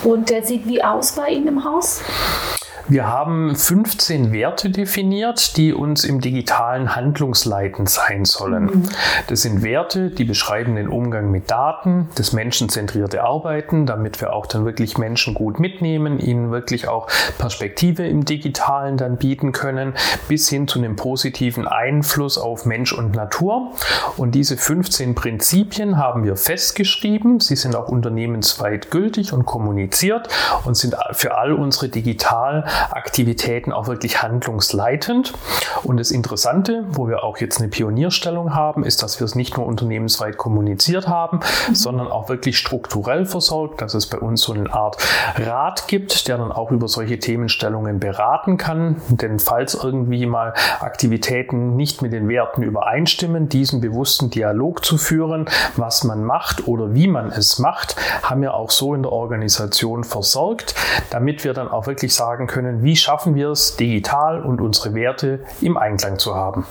Und 0.02 0.30
der 0.30 0.42
sieht 0.42 0.66
wie 0.66 0.82
aus 0.82 1.12
bei 1.12 1.28
Ihnen 1.28 1.46
im 1.46 1.64
Haus? 1.64 2.00
Wir 2.90 3.06
haben 3.06 3.54
15 3.54 4.32
Werte 4.32 4.68
definiert, 4.68 5.56
die 5.56 5.72
uns 5.72 6.02
im 6.02 6.20
digitalen 6.20 6.96
handlungsleitend 6.96 7.88
sein 7.88 8.24
sollen. 8.24 8.64
Mhm. 8.64 8.88
Das 9.28 9.42
sind 9.42 9.62
Werte, 9.62 10.10
die 10.10 10.24
beschreiben 10.24 10.74
den 10.74 10.88
Umgang 10.88 11.30
mit 11.30 11.52
Daten, 11.52 12.08
das 12.16 12.32
menschenzentrierte 12.32 13.22
Arbeiten, 13.22 13.86
damit 13.86 14.20
wir 14.20 14.32
auch 14.32 14.46
dann 14.46 14.64
wirklich 14.64 14.98
Menschen 14.98 15.34
gut 15.34 15.60
mitnehmen, 15.60 16.18
ihnen 16.18 16.50
wirklich 16.50 16.88
auch 16.88 17.06
Perspektive 17.38 18.08
im 18.08 18.24
digitalen 18.24 18.96
dann 18.96 19.18
bieten 19.18 19.52
können, 19.52 19.94
bis 20.26 20.48
hin 20.48 20.66
zu 20.66 20.80
einem 20.80 20.96
positiven 20.96 21.68
Einfluss 21.68 22.38
auf 22.38 22.66
Mensch 22.66 22.92
und 22.92 23.14
Natur. 23.14 23.70
Und 24.16 24.34
diese 24.34 24.56
15 24.56 25.14
Prinzipien 25.14 25.96
haben 25.96 26.24
wir 26.24 26.34
festgeschrieben. 26.34 27.38
Sie 27.38 27.54
sind 27.54 27.76
auch 27.76 27.88
unternehmensweit 27.88 28.90
gültig 28.90 29.32
und 29.32 29.46
kommuniziert 29.46 30.28
und 30.64 30.76
sind 30.76 30.96
für 31.12 31.38
all 31.38 31.52
unsere 31.52 31.88
digital 31.88 32.64
Aktivitäten 32.90 33.72
auch 33.72 33.86
wirklich 33.86 34.22
handlungsleitend. 34.22 35.32
Und 35.82 35.98
das 35.98 36.10
Interessante, 36.10 36.84
wo 36.88 37.08
wir 37.08 37.24
auch 37.24 37.38
jetzt 37.38 37.60
eine 37.60 37.68
Pionierstellung 37.68 38.54
haben, 38.54 38.84
ist, 38.84 39.02
dass 39.02 39.20
wir 39.20 39.24
es 39.24 39.34
nicht 39.34 39.56
nur 39.56 39.66
unternehmensweit 39.66 40.36
kommuniziert 40.36 41.08
haben, 41.08 41.40
mhm. 41.68 41.74
sondern 41.74 42.08
auch 42.08 42.28
wirklich 42.28 42.58
strukturell 42.58 43.26
versorgt, 43.26 43.80
dass 43.80 43.94
es 43.94 44.06
bei 44.06 44.18
uns 44.18 44.42
so 44.42 44.52
eine 44.52 44.72
Art 44.72 44.96
Rat 45.36 45.88
gibt, 45.88 46.28
der 46.28 46.38
dann 46.38 46.52
auch 46.52 46.70
über 46.70 46.88
solche 46.88 47.18
Themenstellungen 47.18 48.00
beraten 48.00 48.56
kann. 48.56 49.00
Denn 49.08 49.38
falls 49.38 49.74
irgendwie 49.74 50.26
mal 50.26 50.54
Aktivitäten 50.80 51.76
nicht 51.76 52.02
mit 52.02 52.12
den 52.12 52.28
Werten 52.28 52.62
übereinstimmen, 52.62 53.48
diesen 53.48 53.80
bewussten 53.80 54.30
Dialog 54.30 54.84
zu 54.84 54.98
führen, 54.98 55.46
was 55.76 56.04
man 56.04 56.24
macht 56.24 56.66
oder 56.66 56.94
wie 56.94 57.06
man 57.06 57.30
es 57.30 57.58
macht, 57.58 57.96
haben 58.22 58.42
wir 58.42 58.54
auch 58.54 58.70
so 58.70 58.94
in 58.94 59.02
der 59.02 59.12
Organisation 59.12 60.04
versorgt, 60.04 60.74
damit 61.10 61.44
wir 61.44 61.54
dann 61.54 61.68
auch 61.68 61.86
wirklich 61.86 62.14
sagen 62.14 62.46
können, 62.46 62.59
können, 62.62 62.82
wie 62.82 62.96
schaffen 62.96 63.34
wir 63.34 63.50
es, 63.50 63.76
digital 63.76 64.42
und 64.42 64.60
unsere 64.60 64.94
Werte 64.94 65.40
im 65.60 65.76
Einklang 65.76 66.18
zu 66.18 66.34
haben. 66.34 66.66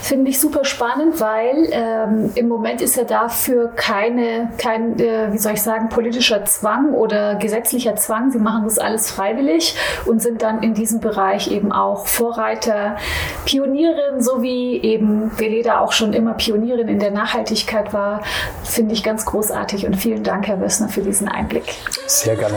Finde 0.00 0.30
ich 0.30 0.40
super 0.40 0.64
spannend, 0.64 1.20
weil 1.20 1.68
ähm, 1.70 2.30
im 2.34 2.48
Moment 2.48 2.80
ist 2.80 2.96
ja 2.96 3.04
dafür 3.04 3.68
keine, 3.74 4.50
kein, 4.58 4.98
äh, 4.98 5.32
wie 5.32 5.38
soll 5.38 5.52
ich 5.52 5.62
sagen, 5.62 5.88
politischer 5.88 6.44
Zwang 6.44 6.92
oder 6.94 7.36
gesetzlicher 7.36 7.96
Zwang. 7.96 8.30
Sie 8.30 8.38
machen 8.38 8.64
das 8.64 8.78
alles 8.78 9.10
freiwillig 9.10 9.76
und 10.06 10.20
sind 10.20 10.42
dann 10.42 10.62
in 10.62 10.74
diesem 10.74 11.00
Bereich 11.00 11.50
eben 11.50 11.72
auch 11.72 12.06
Vorreiter, 12.06 12.96
Pionierin, 13.44 14.20
so 14.20 14.42
wie 14.42 14.80
eben 14.80 15.38
Veleda 15.38 15.80
auch 15.80 15.92
schon 15.92 16.12
immer 16.12 16.34
Pionierin 16.34 16.88
in 16.88 16.98
der 16.98 17.10
Nachhaltigkeit 17.10 17.92
war. 17.92 18.22
Finde 18.62 18.94
ich 18.94 19.02
ganz 19.02 19.24
großartig 19.24 19.86
und 19.86 19.96
vielen 19.96 20.22
Dank, 20.22 20.46
Herr 20.46 20.60
Wössner, 20.60 20.88
für 20.88 21.02
diesen 21.02 21.28
Einblick. 21.28 21.64
Sehr 22.06 22.36
gerne. 22.36 22.56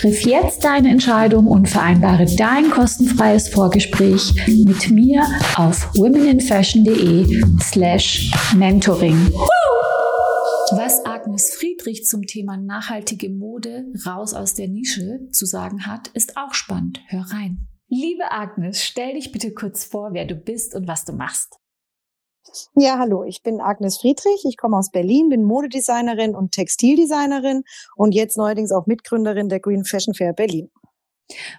Triff 0.00 0.24
jetzt 0.24 0.64
deine 0.64 0.88
Entscheidung 0.88 1.46
und 1.46 1.68
vereinbare 1.68 2.24
dein 2.24 2.70
kostenfreies 2.70 3.50
Vorgespräch 3.50 4.32
mit 4.46 4.88
mir 4.88 5.22
auf 5.56 5.94
womeninfashion.de 5.94 7.44
slash 7.60 8.32
mentoring. 8.56 9.30
Was 10.72 11.04
Agnes 11.04 11.54
Friedrich 11.54 12.06
zum 12.06 12.22
Thema 12.22 12.56
nachhaltige 12.56 13.28
Mode 13.28 13.92
raus 14.06 14.32
aus 14.32 14.54
der 14.54 14.68
Nische 14.68 15.20
zu 15.32 15.44
sagen 15.44 15.84
hat, 15.84 16.08
ist 16.14 16.38
auch 16.38 16.54
spannend. 16.54 17.02
Hör 17.08 17.26
rein. 17.30 17.66
Liebe 17.88 18.30
Agnes, 18.30 18.82
stell 18.82 19.12
dich 19.12 19.32
bitte 19.32 19.52
kurz 19.52 19.84
vor, 19.84 20.14
wer 20.14 20.24
du 20.24 20.34
bist 20.34 20.74
und 20.74 20.88
was 20.88 21.04
du 21.04 21.12
machst. 21.12 21.59
Ja, 22.74 22.98
hallo, 22.98 23.24
ich 23.24 23.42
bin 23.42 23.60
Agnes 23.60 23.98
Friedrich, 23.98 24.44
ich 24.44 24.56
komme 24.56 24.76
aus 24.76 24.90
Berlin, 24.90 25.28
bin 25.28 25.44
Modedesignerin 25.44 26.34
und 26.34 26.52
Textildesignerin 26.52 27.64
und 27.96 28.14
jetzt 28.14 28.36
neuerdings 28.36 28.72
auch 28.72 28.86
Mitgründerin 28.86 29.48
der 29.48 29.60
Green 29.60 29.84
Fashion 29.84 30.14
Fair 30.14 30.32
Berlin. 30.32 30.70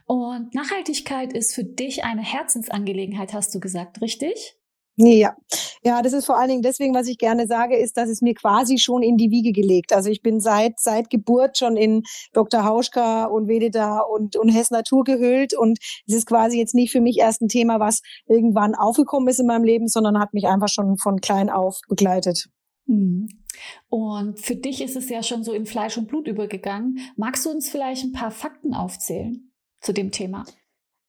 Und 0.05 0.53
Nachhaltigkeit 0.53 1.33
ist 1.33 1.55
für 1.55 1.63
dich 1.63 2.03
eine 2.03 2.21
Herzensangelegenheit, 2.21 3.33
hast 3.33 3.55
du 3.55 3.59
gesagt, 3.59 4.01
richtig? 4.01 4.57
Ja, 4.97 5.35
ja, 5.83 6.01
das 6.01 6.13
ist 6.13 6.25
vor 6.25 6.37
allen 6.37 6.49
Dingen 6.49 6.61
deswegen, 6.61 6.93
was 6.93 7.07
ich 7.07 7.17
gerne 7.17 7.47
sage, 7.47 7.75
ist, 7.75 7.97
dass 7.97 8.09
es 8.09 8.21
mir 8.21 8.35
quasi 8.35 8.77
schon 8.77 9.01
in 9.01 9.17
die 9.17 9.31
Wiege 9.31 9.51
gelegt. 9.51 9.93
Also 9.93 10.09
ich 10.09 10.21
bin 10.21 10.39
seit 10.39 10.79
seit 10.79 11.09
Geburt 11.09 11.57
schon 11.57 11.75
in 11.75 12.03
Dr. 12.33 12.63
Hauschka 12.63 13.25
und 13.25 13.47
Vedeta 13.47 13.99
und 13.99 14.35
und 14.35 14.49
Hess 14.49 14.69
Natur 14.69 15.03
gehüllt 15.03 15.57
und 15.57 15.79
es 16.05 16.13
ist 16.13 16.27
quasi 16.27 16.59
jetzt 16.59 16.75
nicht 16.75 16.91
für 16.91 17.01
mich 17.01 17.17
erst 17.17 17.41
ein 17.41 17.47
Thema, 17.47 17.79
was 17.79 18.01
irgendwann 18.27 18.75
aufgekommen 18.75 19.27
ist 19.27 19.39
in 19.39 19.47
meinem 19.47 19.63
Leben, 19.63 19.87
sondern 19.87 20.19
hat 20.19 20.33
mich 20.33 20.45
einfach 20.47 20.69
schon 20.69 20.97
von 20.97 21.19
klein 21.19 21.49
auf 21.49 21.79
begleitet. 21.87 22.49
Mhm. 22.85 23.27
Und 23.89 24.39
für 24.39 24.55
dich 24.55 24.81
ist 24.81 24.95
es 24.95 25.09
ja 25.09 25.23
schon 25.23 25.43
so 25.43 25.53
in 25.53 25.65
Fleisch 25.65 25.97
und 25.97 26.07
Blut 26.07 26.27
übergegangen. 26.27 26.99
Magst 27.15 27.45
du 27.45 27.49
uns 27.49 27.69
vielleicht 27.69 28.03
ein 28.03 28.13
paar 28.13 28.31
Fakten 28.31 28.73
aufzählen 28.73 29.51
zu 29.79 29.93
dem 29.93 30.11
Thema? 30.11 30.45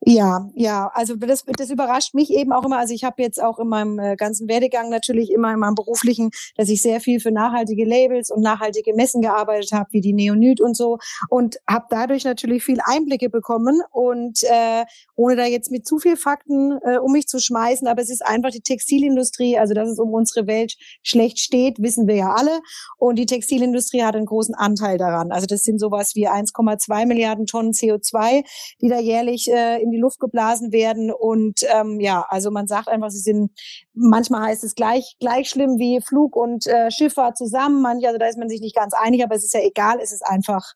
Ja, 0.05 0.51
ja, 0.57 0.91
also 0.95 1.15
das, 1.15 1.45
das 1.57 1.71
überrascht 1.71 2.13
mich 2.15 2.33
eben 2.33 2.53
auch 2.53 2.65
immer. 2.65 2.79
Also 2.79 2.93
ich 2.93 3.05
habe 3.05 3.23
jetzt 3.23 3.41
auch 3.41 3.61
in 3.61 3.69
meinem 3.69 4.01
äh, 4.01 4.17
ganzen 4.17 4.49
Werdegang 4.49 4.91
natürlich 4.91 5.31
immer 5.31 5.53
in 5.53 5.61
meinem 5.61 5.77
beruflichen, 5.77 6.31
dass 6.57 6.69
ich 6.69 6.83
sehr 6.83 7.01
viel 7.01 7.21
für 7.21 7.31
nachhaltige 7.31 7.85
Labels 7.85 8.33
und 8.33 8.43
nachhaltige 8.43 8.95
Messen 8.95 9.23
gearbeitet 9.23 9.71
habe, 9.71 9.93
wie 9.93 10.01
die 10.01 10.13
Neonit 10.13 10.61
und 10.61 10.77
so 10.77 10.99
und 11.29 11.59
habe 11.71 11.87
dadurch 11.89 12.25
natürlich 12.25 12.65
viel 12.65 12.81
Einblicke 12.85 13.31
bekommen 13.31 13.81
und 13.93 14.43
äh, 14.43 14.85
ohne 15.15 15.37
da 15.37 15.45
jetzt 15.45 15.71
mit 15.71 15.87
zu 15.87 16.01
viel 16.01 16.17
Fakten 16.17 16.81
äh, 16.83 16.99
um 16.99 17.13
mich 17.13 17.29
zu 17.29 17.39
schmeißen, 17.39 17.87
aber 17.87 18.03
es 18.03 18.11
ist 18.11 18.27
einfach 18.27 18.51
die 18.51 18.61
Textilindustrie, 18.61 19.57
also 19.57 19.73
dass 19.73 19.89
es 19.89 20.01
um 20.01 20.13
unsere 20.13 20.49
Welt 20.49 20.75
schlecht 21.05 21.39
steht, 21.39 21.81
wissen 21.81 22.09
wir 22.09 22.17
ja 22.17 22.33
alle 22.33 22.59
und 22.99 23.21
die 23.21 23.27
Textilindustrie 23.27 24.03
hat 24.03 24.17
einen 24.17 24.27
großen 24.27 24.57
Anteil 24.57 24.99
daran. 24.99 25.31
Also 25.31 25.47
das 25.47 25.63
sind 25.63 25.79
sowas 25.79 26.17
wie 26.17 26.29
1,2 26.29 27.07
Milliarden 27.07 27.47
Tonnen 27.47 27.71
CO2, 27.71 28.43
die 28.81 28.89
da 28.89 28.99
jährlich 28.99 29.49
äh, 29.49 29.81
in 29.81 29.92
die 29.93 29.99
Luft 29.99 30.19
geblasen 30.21 30.73
werden. 30.73 31.13
Und 31.13 31.61
ähm, 31.73 32.01
ja, 32.01 32.25
also 32.29 32.51
man 32.51 32.67
sagt 32.67 32.89
einfach, 32.89 33.11
sie 33.11 33.21
sind, 33.21 33.51
manchmal 33.95 34.49
heißt 34.49 34.65
es 34.65 34.75
gleich, 34.75 35.17
gleich 35.21 35.49
schlimm 35.49 35.79
wie 35.79 36.01
Flug 36.01 36.35
und 36.37 36.67
äh, 36.67 36.91
Schifffahrt 36.91 37.37
zusammen. 37.37 37.83
Manche, 37.83 38.09
also 38.09 38.19
da 38.19 38.27
ist 38.27 38.39
man 38.39 38.49
sich 38.49 38.61
nicht 38.61 38.77
ganz 38.77 38.95
einig, 38.95 39.23
aber 39.23 39.35
es 39.35 39.45
ist 39.45 39.55
ja 39.55 39.61
egal, 39.61 39.99
es 40.01 40.13
ist 40.13 40.27
einfach 40.27 40.73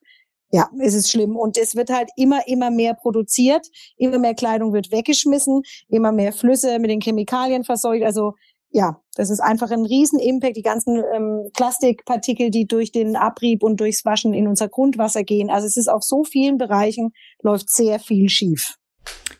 ja, 0.51 0.69
es 0.79 0.93
ist 0.93 1.11
schlimm. 1.11 1.35
Und 1.35 1.57
es 1.57 1.75
wird 1.75 1.89
halt 1.89 2.09
immer, 2.15 2.47
immer 2.47 2.71
mehr 2.71 2.93
produziert. 2.93 3.67
Immer 3.97 4.19
mehr 4.19 4.33
Kleidung 4.33 4.73
wird 4.73 4.91
weggeschmissen. 4.91 5.61
Immer 5.89 6.11
mehr 6.11 6.31
Flüsse 6.31 6.79
mit 6.79 6.89
den 6.89 7.01
Chemikalien 7.01 7.63
verseucht. 7.63 8.03
Also, 8.03 8.33
ja, 8.69 9.01
das 9.15 9.29
ist 9.29 9.39
einfach 9.39 9.71
ein 9.71 9.85
Riesen-Impact. 9.85 10.55
Die 10.55 10.61
ganzen 10.61 11.03
ähm, 11.13 11.49
Plastikpartikel, 11.53 12.49
die 12.49 12.65
durch 12.65 12.91
den 12.91 13.15
Abrieb 13.15 13.63
und 13.63 13.79
durchs 13.79 14.05
Waschen 14.05 14.33
in 14.33 14.47
unser 14.47 14.69
Grundwasser 14.69 15.23
gehen. 15.23 15.49
Also 15.49 15.67
es 15.67 15.77
ist 15.77 15.89
auf 15.89 16.03
so 16.03 16.23
vielen 16.23 16.57
Bereichen 16.57 17.11
läuft 17.41 17.69
sehr 17.69 17.99
viel 17.99 18.29
schief. 18.29 18.75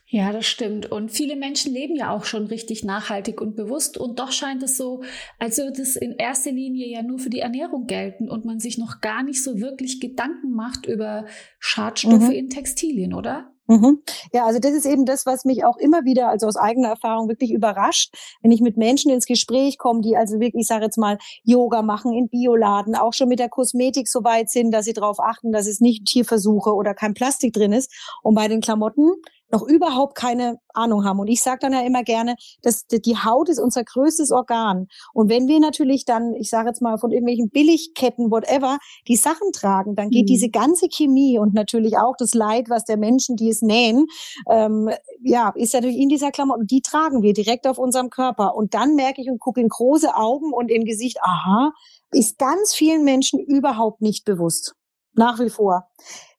Ja, 0.09 0.31
das 0.31 0.45
stimmt. 0.45 0.89
Und 0.89 1.11
viele 1.11 1.35
Menschen 1.35 1.73
leben 1.73 1.97
ja 1.97 2.11
auch 2.11 2.23
schon 2.23 2.45
richtig 2.47 2.85
nachhaltig 2.85 3.41
und 3.41 3.57
bewusst. 3.57 3.97
Und 3.97 4.19
doch 4.19 4.31
scheint 4.31 4.63
es 4.63 4.77
so, 4.77 5.03
als 5.37 5.57
würde 5.57 5.81
es 5.81 5.97
in 5.97 6.13
erster 6.13 6.51
Linie 6.51 6.87
ja 6.87 7.03
nur 7.03 7.19
für 7.19 7.29
die 7.29 7.41
Ernährung 7.41 7.87
gelten 7.87 8.29
und 8.29 8.45
man 8.45 8.61
sich 8.61 8.77
noch 8.77 9.01
gar 9.01 9.21
nicht 9.21 9.43
so 9.43 9.59
wirklich 9.59 9.99
Gedanken 9.99 10.51
macht 10.51 10.85
über 10.85 11.25
Schadstoffe 11.59 12.29
mhm. 12.29 12.31
in 12.31 12.49
Textilien, 12.49 13.13
oder? 13.13 13.51
Mhm. 13.67 14.01
Ja, 14.31 14.45
also 14.45 14.59
das 14.59 14.71
ist 14.71 14.85
eben 14.85 15.05
das, 15.05 15.25
was 15.25 15.43
mich 15.43 15.65
auch 15.65 15.75
immer 15.75 16.05
wieder, 16.05 16.29
also 16.29 16.47
aus 16.47 16.55
eigener 16.55 16.87
Erfahrung 16.87 17.27
wirklich 17.27 17.51
überrascht, 17.51 18.15
wenn 18.41 18.51
ich 18.51 18.61
mit 18.61 18.77
Menschen 18.77 19.11
ins 19.11 19.25
Gespräch 19.25 19.77
komme, 19.77 19.99
die 19.99 20.15
also 20.15 20.39
wirklich, 20.39 20.61
ich 20.61 20.67
sage 20.67 20.85
jetzt 20.85 20.97
mal, 20.97 21.17
Yoga 21.43 21.81
machen 21.81 22.13
in 22.13 22.29
Bioladen, 22.29 22.95
auch 22.95 23.11
schon 23.11 23.27
mit 23.27 23.39
der 23.39 23.49
Kosmetik 23.49 24.07
so 24.07 24.23
weit 24.23 24.49
sind, 24.49 24.71
dass 24.71 24.85
sie 24.85 24.93
darauf 24.93 25.19
achten, 25.19 25.51
dass 25.51 25.67
es 25.67 25.81
nicht 25.81 26.05
Tierversuche 26.05 26.73
oder 26.73 26.93
kein 26.93 27.13
Plastik 27.13 27.51
drin 27.51 27.73
ist. 27.73 27.91
Und 28.23 28.35
bei 28.35 28.47
den 28.47 28.61
Klamotten 28.61 29.11
noch 29.51 29.63
überhaupt 29.63 30.15
keine 30.15 30.59
Ahnung 30.73 31.05
haben. 31.05 31.19
Und 31.19 31.27
ich 31.27 31.41
sage 31.41 31.59
dann 31.61 31.73
ja 31.73 31.81
immer 31.81 32.03
gerne, 32.03 32.35
dass 32.61 32.85
die 32.87 33.17
Haut 33.17 33.49
ist 33.49 33.59
unser 33.59 33.83
größtes 33.83 34.31
Organ. 34.31 34.87
Und 35.13 35.29
wenn 35.29 35.47
wir 35.47 35.59
natürlich 35.59 36.05
dann, 36.05 36.33
ich 36.35 36.49
sage 36.49 36.69
jetzt 36.69 36.81
mal 36.81 36.97
von 36.97 37.11
irgendwelchen 37.11 37.49
Billigketten, 37.49 38.29
whatever, 38.29 38.77
die 39.07 39.15
Sachen 39.15 39.51
tragen, 39.53 39.95
dann 39.95 40.09
geht 40.09 40.23
mhm. 40.23 40.27
diese 40.27 40.49
ganze 40.49 40.87
Chemie 40.89 41.39
und 41.39 41.53
natürlich 41.53 41.97
auch 41.97 42.15
das 42.17 42.33
Leid, 42.33 42.69
was 42.69 42.83
der 42.83 42.97
Menschen, 42.97 43.35
die 43.35 43.49
es 43.49 43.61
nähen, 43.61 44.05
ähm, 44.49 44.89
ja, 45.21 45.51
ist 45.55 45.73
natürlich 45.73 45.97
in 45.97 46.09
dieser 46.09 46.31
Klamotte. 46.31 46.61
Und 46.61 46.71
die 46.71 46.81
tragen 46.81 47.21
wir 47.21 47.33
direkt 47.33 47.67
auf 47.67 47.77
unserem 47.77 48.09
Körper. 48.09 48.55
Und 48.55 48.73
dann 48.73 48.95
merke 48.95 49.21
ich 49.21 49.29
und 49.29 49.39
gucke 49.39 49.61
in 49.61 49.69
große 49.69 50.15
Augen 50.15 50.53
und 50.53 50.69
im 50.69 50.83
Gesicht, 50.83 51.19
aha, 51.21 51.71
ist 52.11 52.37
ganz 52.37 52.73
vielen 52.73 53.03
Menschen 53.03 53.39
überhaupt 53.39 54.01
nicht 54.01 54.25
bewusst. 54.25 54.75
Nach 55.13 55.39
wie 55.39 55.49
vor. 55.49 55.89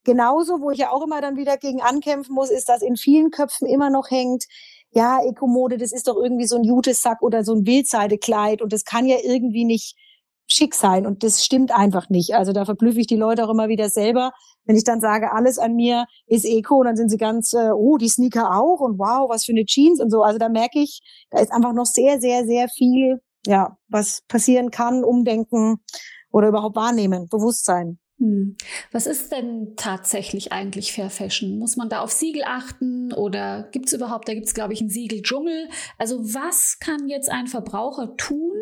Genauso, 0.08 0.62
wo 0.62 0.70
ich 0.70 0.78
ja 0.78 0.90
auch 0.90 1.04
immer 1.04 1.20
dann 1.20 1.36
wieder 1.36 1.58
gegen 1.58 1.82
ankämpfen 1.82 2.34
muss, 2.34 2.48
ist, 2.48 2.70
dass 2.70 2.80
in 2.80 2.96
vielen 2.96 3.30
Köpfen 3.30 3.68
immer 3.68 3.90
noch 3.90 4.10
hängt, 4.10 4.44
ja, 4.90 5.22
Ekomode, 5.22 5.76
das 5.76 5.92
ist 5.92 6.08
doch 6.08 6.16
irgendwie 6.16 6.46
so 6.46 6.56
ein 6.56 6.64
Jutesack 6.64 7.20
oder 7.20 7.44
so 7.44 7.52
ein 7.52 7.66
Wildseidekleid 7.66 8.62
und 8.62 8.72
das 8.72 8.84
kann 8.84 9.04
ja 9.04 9.18
irgendwie 9.22 9.66
nicht 9.66 9.98
schick 10.46 10.74
sein 10.74 11.06
und 11.06 11.22
das 11.22 11.44
stimmt 11.44 11.72
einfach 11.72 12.08
nicht. 12.08 12.34
Also 12.34 12.54
da 12.54 12.64
verblüffe 12.64 13.00
ich 13.00 13.06
die 13.06 13.16
Leute 13.16 13.44
auch 13.44 13.50
immer 13.50 13.68
wieder 13.68 13.90
selber, 13.90 14.32
wenn 14.64 14.76
ich 14.76 14.84
dann 14.84 15.02
sage, 15.02 15.30
alles 15.30 15.58
an 15.58 15.74
mir 15.74 16.06
ist 16.26 16.46
Eco 16.46 16.76
und 16.76 16.86
dann 16.86 16.96
sind 16.96 17.10
sie 17.10 17.18
ganz, 17.18 17.52
äh, 17.52 17.70
oh, 17.70 17.98
die 17.98 18.08
Sneaker 18.08 18.56
auch 18.56 18.80
und 18.80 18.98
wow, 18.98 19.28
was 19.28 19.44
für 19.44 19.52
eine 19.52 19.66
Jeans 19.66 20.00
und 20.00 20.08
so. 20.08 20.22
Also 20.22 20.38
da 20.38 20.48
merke 20.48 20.78
ich, 20.78 21.00
da 21.28 21.38
ist 21.38 21.52
einfach 21.52 21.74
noch 21.74 21.84
sehr, 21.84 22.18
sehr, 22.18 22.46
sehr 22.46 22.70
viel, 22.70 23.20
ja, 23.46 23.76
was 23.88 24.22
passieren 24.26 24.70
kann, 24.70 25.04
umdenken 25.04 25.82
oder 26.30 26.48
überhaupt 26.48 26.76
wahrnehmen, 26.76 27.28
Bewusstsein. 27.28 27.98
Hm. 28.18 28.56
Was 28.90 29.06
ist 29.06 29.30
denn 29.30 29.74
tatsächlich 29.76 30.50
eigentlich 30.52 30.92
Fair 30.92 31.08
Fashion? 31.08 31.58
Muss 31.58 31.76
man 31.76 31.88
da 31.88 32.00
auf 32.00 32.10
Siegel 32.10 32.42
achten 32.44 33.12
oder 33.12 33.68
gibt 33.70 33.86
es 33.86 33.92
überhaupt, 33.92 34.28
da 34.28 34.34
gibt 34.34 34.46
es 34.46 34.54
glaube 34.54 34.72
ich 34.72 34.80
einen 34.80 34.90
Siegeldschungel. 34.90 35.68
Also 35.98 36.34
was 36.34 36.78
kann 36.80 37.08
jetzt 37.08 37.30
ein 37.30 37.46
Verbraucher 37.46 38.16
tun 38.16 38.56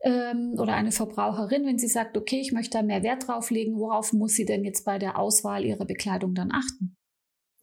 ähm, 0.00 0.54
oder 0.58 0.74
eine 0.74 0.92
Verbraucherin, 0.92 1.66
wenn 1.66 1.78
sie 1.78 1.88
sagt, 1.88 2.16
okay, 2.16 2.40
ich 2.40 2.52
möchte 2.52 2.78
da 2.78 2.82
mehr 2.82 3.02
Wert 3.02 3.28
drauf 3.28 3.50
legen, 3.50 3.78
worauf 3.78 4.14
muss 4.14 4.32
sie 4.32 4.46
denn 4.46 4.64
jetzt 4.64 4.86
bei 4.86 4.98
der 4.98 5.18
Auswahl 5.18 5.64
ihrer 5.64 5.84
Bekleidung 5.84 6.34
dann 6.34 6.50
achten? 6.50 6.96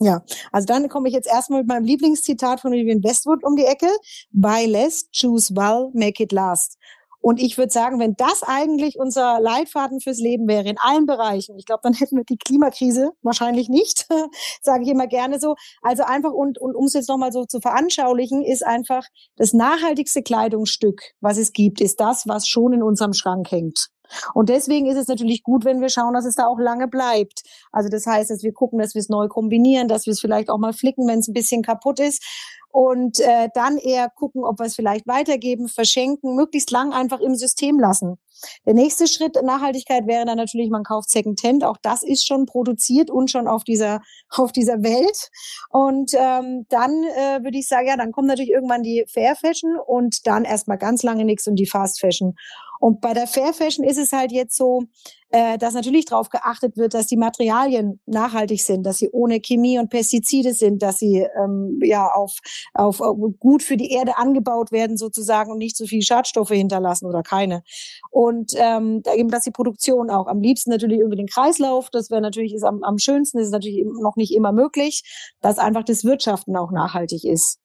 Ja, 0.02 0.24
also 0.52 0.66
dann 0.66 0.88
komme 0.88 1.10
ich 1.10 1.14
jetzt 1.14 1.28
erstmal 1.28 1.62
mit 1.62 1.68
meinem 1.68 1.84
Lieblingszitat 1.84 2.62
von 2.62 2.72
Vivian 2.72 3.04
Westwood 3.04 3.44
um 3.44 3.56
die 3.56 3.66
Ecke. 3.66 3.90
Buy 4.32 4.66
less, 4.66 5.10
choose 5.12 5.54
well, 5.54 5.90
make 5.94 6.24
it 6.24 6.32
last. 6.32 6.78
Und 7.22 7.42
ich 7.42 7.58
würde 7.58 7.72
sagen, 7.72 8.00
wenn 8.00 8.16
das 8.16 8.44
eigentlich 8.44 8.98
unser 8.98 9.40
Leitfaden 9.42 10.00
fürs 10.00 10.20
Leben 10.20 10.48
wäre, 10.48 10.70
in 10.70 10.78
allen 10.78 11.06
Bereichen, 11.06 11.58
ich 11.58 11.66
glaube, 11.66 11.82
dann 11.84 11.94
hätten 11.94 12.18
wir 12.18 12.24
die 12.24 12.38
Klimakrise 12.38 13.12
wahrscheinlich 13.22 13.70
nicht, 13.70 14.08
sage 14.62 14.84
ich 14.84 14.90
immer 14.90 15.08
gerne 15.08 15.40
so. 15.40 15.56
Also 15.82 16.04
einfach, 16.04 16.32
und, 16.32 16.60
und 16.60 16.76
um 16.76 16.86
es 16.86 16.94
jetzt 16.94 17.10
nochmal 17.10 17.32
so 17.32 17.46
zu 17.46 17.60
veranschaulichen, 17.60 18.44
ist 18.44 18.66
einfach 18.66 19.04
das 19.36 19.54
nachhaltigste 19.54 20.24
Kleidungsstück, 20.24 21.02
was 21.20 21.38
es 21.38 21.52
gibt, 21.52 21.82
ist 21.82 22.00
das, 22.00 22.28
was 22.28 22.48
schon 22.48 22.74
in 22.74 22.84
unserem 22.84 23.14
Schrank 23.14 23.52
hängt. 23.52 23.90
Und 24.34 24.50
deswegen 24.50 24.88
ist 24.88 24.98
es 24.98 25.08
natürlich 25.08 25.44
gut, 25.44 25.66
wenn 25.66 25.82
wir 25.82 25.90
schauen, 25.90 26.14
dass 26.14 26.26
es 26.26 26.36
da 26.36 26.48
auch 26.48 26.60
lange 26.60 26.88
bleibt. 26.88 27.44
Also 27.72 27.90
das 27.90 28.06
heißt, 28.06 28.30
dass 28.30 28.44
wir 28.44 28.54
gucken, 28.54 28.80
dass 28.80 28.96
wir 28.96 29.02
es 29.02 29.10
neu 29.10 29.28
kombinieren, 29.28 29.88
dass 29.88 30.06
wir 30.06 30.14
es 30.14 30.20
vielleicht 30.20 30.50
auch 30.50 30.58
mal 30.58 30.74
flicken, 30.74 31.08
wenn 31.08 31.20
es 31.20 31.28
ein 31.28 31.34
bisschen 31.34 31.62
kaputt 31.62 32.00
ist 32.00 32.24
und 32.72 33.20
äh, 33.20 33.50
dann 33.54 33.78
eher 33.78 34.10
gucken, 34.10 34.44
ob 34.44 34.60
wir 34.60 34.66
es 34.66 34.76
vielleicht 34.76 35.08
weitergeben, 35.08 35.68
verschenken, 35.68 36.36
möglichst 36.36 36.72
lang 36.72 36.94
einfach 36.94 37.20
im 37.20 37.36
System 37.36 37.80
lassen. 37.80 38.18
Der 38.66 38.74
nächste 38.74 39.08
Schritt 39.08 39.38
Nachhaltigkeit 39.44 40.08
wäre 40.08 40.26
dann 40.26 40.38
natürlich, 40.38 40.70
man 40.70 40.84
kauft 40.84 41.10
Secondhand. 41.10 41.64
Auch 41.64 41.78
das 41.82 42.04
ist 42.04 42.26
schon 42.26 42.46
produziert 42.46 43.10
und 43.10 43.30
schon 43.30 43.48
auf 43.48 43.64
dieser 43.64 44.02
auf 44.30 44.52
dieser 44.52 44.84
Welt. 44.84 45.30
Und 45.70 46.12
ähm, 46.14 46.66
dann 46.70 47.04
äh, 47.04 47.44
würde 47.44 47.58
ich 47.58 47.68
sagen, 47.68 47.88
ja, 47.88 47.98
dann 47.98 48.12
kommt 48.12 48.28
natürlich 48.28 48.52
irgendwann 48.52 48.84
die 48.84 49.06
Fair 49.08 49.36
Fashion 49.36 49.78
und 49.86 50.26
dann 50.28 50.46
erstmal 50.46 50.78
ganz 50.78 51.04
lange 51.04 51.26
nichts 51.26 51.48
und 51.48 51.56
die 51.56 51.68
Fast 51.68 52.00
Fashion. 52.00 52.36
Und 52.80 53.02
bei 53.02 53.14
der 53.14 53.28
Fair 53.28 53.54
Fashion 53.54 53.86
ist 53.86 53.98
es 53.98 54.14
halt 54.14 54.32
jetzt 54.32 54.56
so, 54.56 54.86
äh, 55.32 55.58
dass 55.58 55.74
natürlich 55.74 56.06
darauf 56.06 56.30
geachtet 56.30 56.78
wird, 56.78 56.94
dass 56.94 57.08
die 57.08 57.18
Materialien 57.18 58.00
nachhaltig 58.06 58.64
sind, 58.64 58.84
dass 58.84 58.98
sie 58.98 59.10
ohne 59.12 59.42
Chemie 59.42 59.78
und 59.78 59.90
Pestizide 59.90 60.54
sind, 60.54 60.82
dass 60.82 60.98
sie 60.98 61.28
ähm, 61.38 61.80
ja 61.84 62.08
auf, 62.08 62.38
auf, 62.74 63.02
auf 63.02 63.18
gut 63.38 63.62
für 63.62 63.78
die 63.78 63.92
Erde 63.92 64.18
angebaut 64.18 64.72
werden 64.72 64.98
sozusagen 64.98 65.52
und 65.52 65.58
nicht 65.58 65.78
so 65.78 65.86
viel 65.86 66.02
Schadstoffe 66.02 66.50
hinterlassen 66.50 67.06
oder 67.06 67.22
keine. 67.22 67.64
Und 68.12 68.54
ähm, 68.56 69.04
eben, 69.16 69.30
dass 69.30 69.44
die 69.44 69.52
Produktion 69.52 70.10
auch 70.10 70.28
am 70.28 70.42
liebsten 70.42 70.72
natürlich 70.72 71.00
über 71.00 71.16
den 71.16 71.28
Kreislauf, 71.28 71.90
das 71.92 72.10
wäre 72.10 72.22
natürlich 72.22 72.54
ist 72.54 72.64
am, 72.64 72.82
am 72.84 72.98
schönsten, 72.98 73.40
ist 73.40 73.52
natürlich 73.52 73.86
noch 74.02 74.16
nicht 74.16 74.34
immer 74.34 74.54
möglich, 74.54 75.04
dass 75.42 75.60
einfach 75.60 75.84
das 75.84 76.06
Wirtschaften 76.06 76.56
auch 76.56 76.72
nachhaltig 76.72 77.26
ist. 77.26 77.60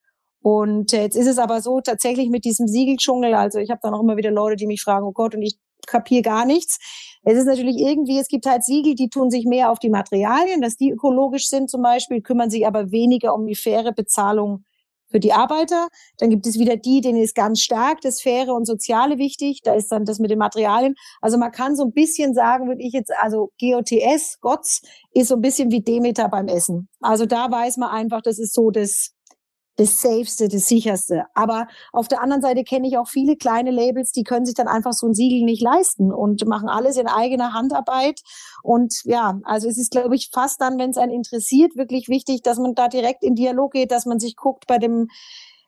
Und 0.44 0.92
jetzt 0.92 1.16
ist 1.16 1.26
es 1.26 1.38
aber 1.38 1.62
so, 1.62 1.80
tatsächlich 1.80 2.28
mit 2.28 2.44
diesem 2.44 2.68
Siegeldschungel, 2.68 3.32
also 3.32 3.58
ich 3.58 3.70
habe 3.70 3.80
dann 3.82 3.94
auch 3.94 4.02
immer 4.02 4.18
wieder 4.18 4.30
Leute, 4.30 4.56
die 4.56 4.66
mich 4.66 4.82
fragen, 4.82 5.06
oh 5.06 5.12
Gott, 5.12 5.34
und 5.34 5.40
ich 5.40 5.56
kapiere 5.86 6.20
gar 6.20 6.44
nichts. 6.44 6.78
Es 7.22 7.38
ist 7.38 7.46
natürlich 7.46 7.78
irgendwie, 7.78 8.18
es 8.18 8.28
gibt 8.28 8.44
halt 8.44 8.62
Siegel, 8.62 8.94
die 8.94 9.08
tun 9.08 9.30
sich 9.30 9.46
mehr 9.46 9.70
auf 9.70 9.78
die 9.78 9.88
Materialien, 9.88 10.60
dass 10.60 10.76
die 10.76 10.90
ökologisch 10.90 11.48
sind 11.48 11.70
zum 11.70 11.80
Beispiel, 11.80 12.20
kümmern 12.20 12.50
sich 12.50 12.66
aber 12.66 12.90
weniger 12.90 13.34
um 13.34 13.46
die 13.46 13.54
faire 13.54 13.92
Bezahlung 13.92 14.66
für 15.10 15.18
die 15.18 15.32
Arbeiter. 15.32 15.88
Dann 16.18 16.28
gibt 16.28 16.46
es 16.46 16.58
wieder 16.58 16.76
die, 16.76 17.00
denen 17.00 17.22
ist 17.22 17.34
ganz 17.34 17.62
stark 17.62 18.02
das 18.02 18.20
Faire 18.20 18.52
und 18.52 18.66
Soziale 18.66 19.16
wichtig. 19.16 19.62
Da 19.64 19.72
ist 19.72 19.90
dann 19.92 20.04
das 20.04 20.18
mit 20.18 20.30
den 20.30 20.38
Materialien. 20.38 20.94
Also 21.22 21.38
man 21.38 21.52
kann 21.52 21.74
so 21.74 21.84
ein 21.84 21.92
bisschen 21.92 22.34
sagen, 22.34 22.68
würde 22.68 22.82
ich 22.82 22.92
jetzt, 22.92 23.12
also 23.22 23.50
GOTS, 23.58 24.40
GOTS, 24.42 24.82
ist 25.14 25.28
so 25.28 25.36
ein 25.36 25.40
bisschen 25.40 25.70
wie 25.70 25.80
Demeter 25.80 26.28
beim 26.28 26.48
Essen. 26.48 26.90
Also 27.00 27.24
da 27.24 27.50
weiß 27.50 27.78
man 27.78 27.88
einfach, 27.88 28.20
das 28.20 28.38
ist 28.38 28.52
so 28.52 28.70
das, 28.70 29.13
das 29.76 30.00
Safeste, 30.00 30.48
das 30.48 30.68
Sicherste. 30.68 31.24
Aber 31.34 31.66
auf 31.92 32.08
der 32.08 32.22
anderen 32.22 32.42
Seite 32.42 32.64
kenne 32.64 32.86
ich 32.86 32.96
auch 32.98 33.08
viele 33.08 33.36
kleine 33.36 33.70
Labels, 33.70 34.12
die 34.12 34.22
können 34.22 34.46
sich 34.46 34.54
dann 34.54 34.68
einfach 34.68 34.92
so 34.92 35.06
ein 35.06 35.14
Siegel 35.14 35.44
nicht 35.44 35.62
leisten 35.62 36.12
und 36.12 36.46
machen 36.46 36.68
alles 36.68 36.96
in 36.96 37.08
eigener 37.08 37.52
Handarbeit. 37.52 38.20
Und 38.62 38.94
ja, 39.04 39.40
also 39.44 39.68
es 39.68 39.78
ist, 39.78 39.90
glaube 39.90 40.14
ich, 40.14 40.30
fast 40.32 40.60
dann, 40.60 40.78
wenn 40.78 40.90
es 40.90 40.96
einen 40.96 41.12
interessiert, 41.12 41.76
wirklich 41.76 42.08
wichtig, 42.08 42.42
dass 42.42 42.58
man 42.58 42.74
da 42.74 42.88
direkt 42.88 43.22
in 43.22 43.34
Dialog 43.34 43.72
geht, 43.72 43.90
dass 43.90 44.06
man 44.06 44.20
sich 44.20 44.36
guckt 44.36 44.66
bei 44.66 44.78
dem 44.78 45.08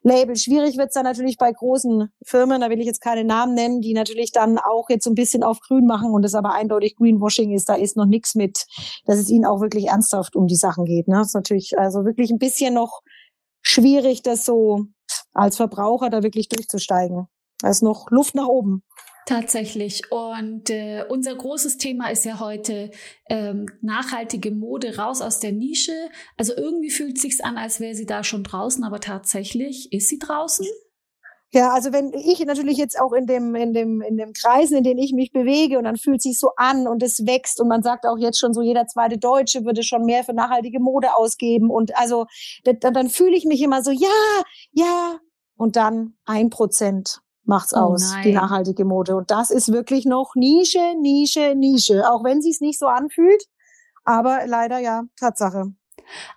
Label. 0.07 0.37
Schwierig 0.37 0.77
wird 0.77 0.89
es 0.89 0.95
dann 0.95 1.05
natürlich 1.05 1.37
bei 1.37 1.53
großen 1.53 2.09
Firmen, 2.25 2.61
da 2.61 2.71
will 2.71 2.79
ich 2.79 2.87
jetzt 2.87 3.01
keine 3.01 3.25
Namen 3.25 3.55
nennen, 3.55 3.81
die 3.81 3.93
natürlich 3.93 4.31
dann 4.31 4.59
auch 4.59 4.89
jetzt 4.89 5.05
so 5.05 5.11
ein 5.11 5.17
bisschen 5.17 5.43
auf 5.43 5.59
grün 5.61 5.85
machen 5.85 6.13
und 6.13 6.25
es 6.25 6.35
aber 6.35 6.53
eindeutig 6.53 6.97
Greenwashing 6.97 7.53
ist. 7.53 7.69
Da 7.69 7.75
ist 7.75 7.97
noch 7.97 8.07
nichts 8.07 8.37
mit, 8.37 8.67
dass 9.05 9.19
es 9.19 9.29
ihnen 9.29 9.45
auch 9.45 9.61
wirklich 9.61 9.89
ernsthaft 9.89 10.37
um 10.37 10.47
die 10.47 10.57
Sachen 10.57 10.85
geht. 10.85 11.09
Ne? 11.09 11.17
Das 11.17 11.29
ist 11.29 11.35
natürlich 11.35 11.77
also 11.77 12.05
wirklich 12.05 12.31
ein 12.31 12.39
bisschen 12.39 12.75
noch 12.75 13.03
schwierig, 13.67 14.23
das 14.23 14.45
so 14.45 14.87
als 15.33 15.57
Verbraucher 15.57 16.09
da 16.09 16.23
wirklich 16.23 16.49
durchzusteigen. 16.49 17.27
Da 17.61 17.71
ist 17.71 17.83
noch 17.83 18.11
Luft 18.11 18.35
nach 18.35 18.47
oben. 18.47 18.83
Tatsächlich. 19.27 20.13
Und 20.13 20.71
äh, 20.71 21.05
unser 21.09 21.35
großes 21.35 21.79
Thema 21.79 22.11
ist 22.11 22.25
ja 22.25 22.39
heute 22.39 22.93
ähm, 23.29 23.67
nachhaltige 23.83 24.53
Mode 24.53 24.97
raus 24.99 25.21
aus 25.21 25.41
der 25.41 25.51
Nische. 25.51 26.11
Also 26.37 26.55
irgendwie 26.57 26.91
fühlt 26.91 27.19
sich's 27.19 27.41
an, 27.41 27.57
als 27.59 27.81
wäre 27.81 27.97
sie 27.97 28.07
da 28.07 28.23
schon 28.23 28.45
draußen, 28.45 28.85
aber 28.85 29.01
tatsächlich 29.01 29.93
ist 29.93 30.09
sie 30.09 30.21
draußen. 30.21 30.65
Ja, 31.53 31.73
also 31.73 31.93
wenn 31.93 32.13
ich 32.13 32.45
natürlich 32.45 32.77
jetzt 32.77 33.01
auch 33.01 33.13
in 33.13 33.27
dem, 33.27 33.55
in 33.55 33.73
dem, 33.73 34.01
in 34.01 34.17
dem 34.17 34.33
Kreisen, 34.33 34.79
in 34.79 34.85
denen 34.85 34.99
ich 34.99 35.13
mich 35.13 35.33
bewege 35.33 35.79
und 35.79 35.85
dann 35.85 35.97
fühlt 35.97 36.21
sich 36.21 36.39
so 36.39 36.51
an 36.57 36.89
und 36.89 37.03
es 37.03 37.25
wächst 37.25 37.61
und 37.61 37.69
man 37.69 37.83
sagt 37.83 38.05
auch 38.05 38.19
jetzt 38.19 38.41
schon 38.41 38.53
so, 38.53 38.63
jeder 38.63 38.87
zweite 38.87 39.17
Deutsche 39.17 39.65
würde 39.65 39.83
schon 39.83 40.05
mehr 40.05 40.25
für 40.25 40.35
nachhaltige 40.35 40.81
Mode 40.81 41.17
ausgeben 41.17 41.71
und 41.71 41.97
also 41.97 42.27
dann, 42.65 42.93
dann 42.93 43.09
fühle 43.09 43.37
ich 43.37 43.45
mich 43.45 43.63
immer 43.63 43.83
so, 43.83 43.93
ja, 43.93 44.09
ja 44.73 45.19
und 45.57 45.77
dann 45.77 46.15
ein 46.25 46.51
Prozent 46.51 47.21
macht's 47.45 47.75
oh 47.75 47.79
aus, 47.79 48.11
nein. 48.11 48.23
die 48.25 48.33
nachhaltige 48.33 48.85
Mode. 48.85 49.17
Und 49.17 49.31
das 49.31 49.51
ist 49.51 49.73
wirklich 49.73 50.05
noch 50.05 50.35
Nische, 50.35 50.95
Nische, 51.01 51.55
Nische, 51.55 52.11
auch 52.11 52.25
wenn 52.25 52.43
sich's 52.43 52.61
nicht 52.61 52.79
so 52.79 52.87
anfühlt. 52.87 53.43
Aber 54.05 54.41
leider 54.47 54.79
ja, 54.79 55.05
Tatsache. 55.19 55.73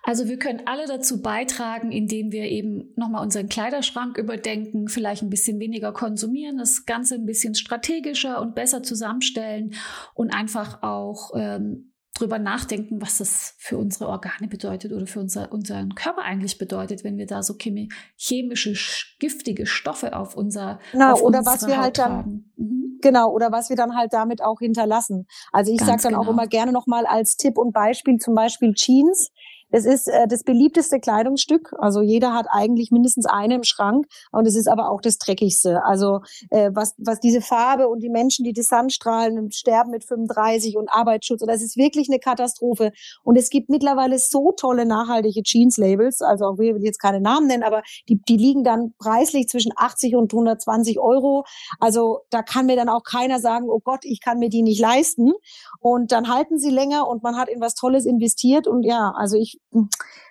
Also 0.02 0.28
wir 0.28 0.38
können 0.38 0.62
alle 0.66 0.86
dazu 0.86 1.22
beitragen, 1.22 1.92
indem 1.92 2.32
wir 2.32 2.44
eben 2.44 2.92
nochmal 2.96 3.22
unseren 3.22 3.48
Kleiderschrank 3.48 4.18
überdenken, 4.18 4.88
vielleicht 4.88 5.22
ein 5.22 5.30
bisschen 5.30 5.58
weniger 5.60 5.92
konsumieren, 5.92 6.58
das 6.58 6.86
Ganze 6.86 7.14
ein 7.14 7.26
bisschen 7.26 7.54
strategischer 7.54 8.40
und 8.40 8.54
besser 8.54 8.82
zusammenstellen 8.82 9.74
und 10.14 10.30
einfach 10.30 10.82
auch 10.82 11.32
ähm, 11.34 11.90
drüber 12.20 12.38
nachdenken, 12.38 13.00
was 13.00 13.18
das 13.18 13.54
für 13.58 13.78
unsere 13.78 14.08
Organe 14.08 14.48
bedeutet 14.48 14.92
oder 14.92 15.06
für 15.06 15.20
unser, 15.20 15.52
unseren 15.52 15.94
Körper 15.94 16.22
eigentlich 16.22 16.58
bedeutet, 16.58 17.02
wenn 17.02 17.16
wir 17.16 17.26
da 17.26 17.42
so 17.42 17.54
chemische, 17.56 18.74
giftige 19.18 19.66
Stoffe 19.66 20.14
auf 20.14 20.36
unser 20.36 20.80
genau, 20.92 21.12
auf 21.12 21.22
oder 21.22 21.46
was 21.46 21.66
wir 21.66 21.76
Haut 21.76 21.82
halt 21.82 21.98
dann 21.98 22.44
mhm. 22.56 22.98
genau 23.00 23.32
oder 23.32 23.52
was 23.52 23.70
wir 23.70 23.76
dann 23.76 23.96
halt 23.96 24.12
damit 24.12 24.42
auch 24.42 24.58
hinterlassen. 24.58 25.26
Also 25.52 25.72
ich 25.72 25.80
sage 25.80 26.02
dann 26.02 26.12
genau. 26.12 26.24
auch 26.24 26.28
immer 26.28 26.46
gerne 26.46 26.72
noch 26.72 26.86
mal 26.86 27.06
als 27.06 27.36
Tipp 27.36 27.56
und 27.56 27.72
Beispiel 27.72 28.18
zum 28.18 28.34
Beispiel 28.34 28.74
Jeans 28.74 29.30
es 29.70 29.86
ist 29.86 30.08
äh, 30.08 30.26
das 30.26 30.42
beliebteste 30.42 31.00
Kleidungsstück. 31.00 31.74
Also 31.78 32.00
jeder 32.00 32.34
hat 32.34 32.46
eigentlich 32.50 32.90
mindestens 32.90 33.26
eine 33.26 33.56
im 33.56 33.64
Schrank. 33.64 34.06
Und 34.32 34.46
es 34.46 34.56
ist 34.56 34.68
aber 34.68 34.90
auch 34.90 35.00
das 35.00 35.18
dreckigste. 35.18 35.84
Also 35.84 36.20
äh, 36.50 36.70
was, 36.72 36.94
was 36.98 37.20
diese 37.20 37.40
Farbe 37.40 37.88
und 37.88 38.00
die 38.00 38.08
Menschen, 38.08 38.44
die 38.44 38.52
die 38.52 38.62
Sonnenstrahlen 38.62 39.50
sterben 39.52 39.90
mit 39.90 40.04
35 40.04 40.76
und 40.76 40.88
Arbeitsschutz. 40.88 41.42
Und 41.42 41.48
das 41.48 41.62
ist 41.62 41.76
wirklich 41.76 42.08
eine 42.08 42.18
Katastrophe. 42.18 42.92
Und 43.22 43.36
es 43.36 43.50
gibt 43.50 43.68
mittlerweile 43.68 44.18
so 44.18 44.52
tolle 44.52 44.86
nachhaltige 44.86 45.42
Jeans-Labels. 45.42 46.20
Also 46.22 46.46
auch 46.46 46.58
wir 46.58 46.74
will 46.74 46.84
jetzt 46.84 47.00
keine 47.00 47.20
Namen 47.20 47.46
nennen, 47.46 47.62
aber 47.62 47.82
die, 48.08 48.20
die 48.22 48.36
liegen 48.36 48.64
dann 48.64 48.92
preislich 48.98 49.48
zwischen 49.48 49.72
80 49.76 50.16
und 50.16 50.32
120 50.32 50.98
Euro. 50.98 51.44
Also 51.78 52.20
da 52.30 52.42
kann 52.42 52.66
mir 52.66 52.76
dann 52.76 52.88
auch 52.88 53.04
keiner 53.04 53.38
sagen, 53.40 53.68
oh 53.68 53.80
Gott, 53.82 54.00
ich 54.02 54.20
kann 54.20 54.38
mir 54.38 54.48
die 54.48 54.62
nicht 54.62 54.80
leisten. 54.80 55.32
Und 55.78 56.12
dann 56.12 56.28
halten 56.28 56.58
sie 56.58 56.70
länger 56.70 57.08
und 57.08 57.22
man 57.22 57.36
hat 57.36 57.48
in 57.48 57.60
was 57.60 57.74
Tolles 57.74 58.04
investiert. 58.04 58.66
Und 58.66 58.82
ja, 58.82 59.12
also 59.16 59.36
ich 59.36 59.59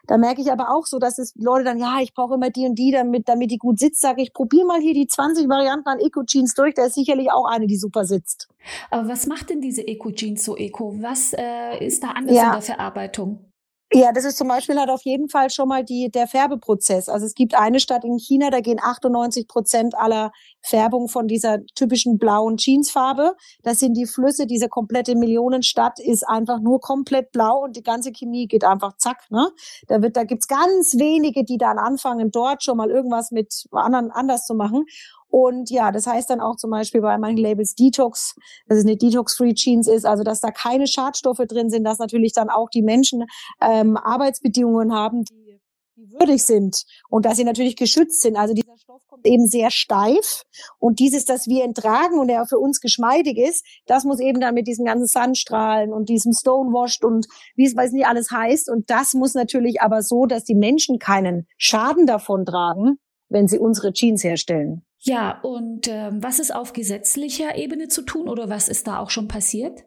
da 0.07 0.17
merke 0.17 0.41
ich 0.41 0.51
aber 0.51 0.69
auch 0.75 0.85
so, 0.85 0.99
dass 0.99 1.17
es 1.17 1.33
Leute 1.35 1.63
dann, 1.63 1.77
ja, 1.77 1.99
ich 2.01 2.13
brauche 2.13 2.35
immer 2.35 2.49
die 2.49 2.65
und 2.65 2.75
die, 2.75 2.91
damit, 2.91 3.29
damit 3.29 3.51
die 3.51 3.57
gut 3.57 3.79
sitzt. 3.79 4.01
Sage 4.01 4.21
ich, 4.21 4.33
probier 4.33 4.65
mal 4.65 4.81
hier 4.81 4.93
die 4.93 5.07
20 5.07 5.47
Varianten 5.47 5.87
an 5.87 5.99
Eco-Jeans 5.99 6.55
durch. 6.55 6.73
Da 6.73 6.85
ist 6.85 6.95
sicherlich 6.95 7.31
auch 7.31 7.45
eine, 7.45 7.67
die 7.67 7.77
super 7.77 8.05
sitzt. 8.05 8.49
Aber 8.89 9.07
was 9.07 9.27
macht 9.27 9.49
denn 9.49 9.61
diese 9.61 9.87
Eco-Jeans 9.87 10.43
so 10.43 10.57
eco? 10.57 10.95
Was 10.99 11.33
äh, 11.33 11.85
ist 11.85 12.03
da 12.03 12.09
anders 12.09 12.35
ja. 12.35 12.47
in 12.47 12.51
der 12.53 12.61
Verarbeitung? 12.61 13.49
Ja, 13.91 14.11
das 14.11 14.23
ist 14.23 14.37
zum 14.37 14.47
Beispiel 14.47 14.77
halt 14.77 14.89
auf 14.89 15.01
jeden 15.03 15.29
Fall 15.29 15.49
schon 15.49 15.67
mal 15.67 15.83
die, 15.83 16.11
der 16.11 16.27
Färbeprozess. 16.27 17.09
Also 17.09 17.25
es 17.25 17.33
gibt 17.33 17.55
eine 17.55 17.79
Stadt 17.79 18.03
in 18.03 18.19
China, 18.19 18.51
da 18.51 18.59
gehen 18.59 18.79
98 18.79 19.47
Prozent 19.47 19.95
aller 19.95 20.31
Färbung 20.61 21.07
von 21.07 21.27
dieser 21.27 21.59
typischen 21.75 22.17
blauen 22.17 22.57
Jeansfarbe. 22.57 23.35
Das 23.63 23.79
sind 23.79 23.95
die 23.95 24.05
Flüsse, 24.05 24.45
diese 24.45 24.69
komplette 24.69 25.15
Millionenstadt 25.15 25.99
ist 25.99 26.27
einfach 26.27 26.59
nur 26.59 26.79
komplett 26.79 27.31
blau 27.31 27.63
und 27.63 27.75
die 27.75 27.83
ganze 27.83 28.11
Chemie 28.11 28.47
geht 28.47 28.63
einfach 28.63 28.97
zack. 28.97 29.25
Ne? 29.29 29.49
Da 29.87 30.01
wird, 30.01 30.17
da 30.17 30.23
gibt's 30.23 30.47
ganz 30.47 30.95
wenige, 30.97 31.43
die 31.43 31.57
dann 31.57 31.77
anfangen, 31.77 32.31
dort 32.31 32.63
schon 32.63 32.77
mal 32.77 32.89
irgendwas 32.89 33.31
mit 33.31 33.65
anderen 33.71 34.11
anders 34.11 34.45
zu 34.45 34.53
machen. 34.53 34.85
Und 35.29 35.69
ja, 35.69 35.91
das 35.91 36.07
heißt 36.07 36.29
dann 36.29 36.41
auch 36.41 36.55
zum 36.55 36.71
Beispiel 36.71 37.01
bei 37.01 37.17
manchen 37.17 37.37
Labels 37.37 37.75
Detox, 37.75 38.35
dass 38.67 38.79
es 38.79 38.85
eine 38.85 38.97
Detox-Free 38.97 39.53
Jeans 39.53 39.87
ist, 39.87 40.05
also 40.05 40.23
dass 40.23 40.41
da 40.41 40.49
keine 40.49 40.87
Schadstoffe 40.87 41.43
drin 41.47 41.69
sind, 41.69 41.83
dass 41.83 41.99
natürlich 41.99 42.33
dann 42.33 42.49
auch 42.49 42.69
die 42.69 42.81
Menschen 42.81 43.25
ähm, 43.61 43.95
Arbeitsbedingungen 43.95 44.93
haben, 44.93 45.23
die, 45.25 45.33
die 45.99 46.11
würdig 46.13 46.43
sind 46.43 46.85
und 47.09 47.25
dass 47.25 47.37
sie 47.37 47.43
natürlich 47.43 47.75
geschützt 47.75 48.21
sind. 48.21 48.37
Also 48.37 48.53
dieser 48.53 48.77
Stoff 48.77 49.05
kommt 49.07 49.25
eben 49.25 49.47
sehr 49.47 49.69
steif 49.69 50.43
und 50.79 50.99
dieses, 50.99 51.25
dass 51.25 51.47
wir 51.47 51.63
enttragen 51.63 52.19
und 52.19 52.27
der 52.27 52.45
für 52.45 52.57
uns 52.57 52.79
geschmeidig 52.79 53.37
ist, 53.37 53.65
das 53.85 54.05
muss 54.05 54.19
eben 54.19 54.39
dann 54.39 54.53
mit 54.53 54.67
diesen 54.67 54.85
ganzen 54.85 55.07
Sandstrahlen 55.07 55.91
und 55.91 56.09
diesem 56.09 56.31
Stonewashed 56.31 57.03
und 57.03 57.27
wie 57.55 57.65
es 57.65 57.75
weiß 57.75 57.91
nicht 57.91 58.07
alles 58.07 58.31
heißt 58.31 58.69
und 58.69 58.89
das 58.89 59.13
muss 59.13 59.33
natürlich 59.33 59.81
aber 59.81 60.01
so, 60.01 60.25
dass 60.25 60.43
die 60.43 60.55
Menschen 60.55 60.99
keinen 60.99 61.47
Schaden 61.57 62.05
davon 62.05 62.45
tragen, 62.45 62.97
wenn 63.27 63.47
sie 63.47 63.59
unsere 63.59 63.91
Jeans 63.91 64.23
herstellen. 64.23 64.83
Ja, 65.01 65.39
und 65.41 65.87
äh, 65.87 66.11
was 66.13 66.39
ist 66.39 66.53
auf 66.53 66.73
gesetzlicher 66.73 67.57
Ebene 67.57 67.87
zu 67.87 68.01
tun 68.01 68.27
oder 68.27 68.49
was 68.49 68.67
ist 68.67 68.87
da 68.87 68.99
auch 68.99 69.09
schon 69.09 69.27
passiert? 69.27 69.85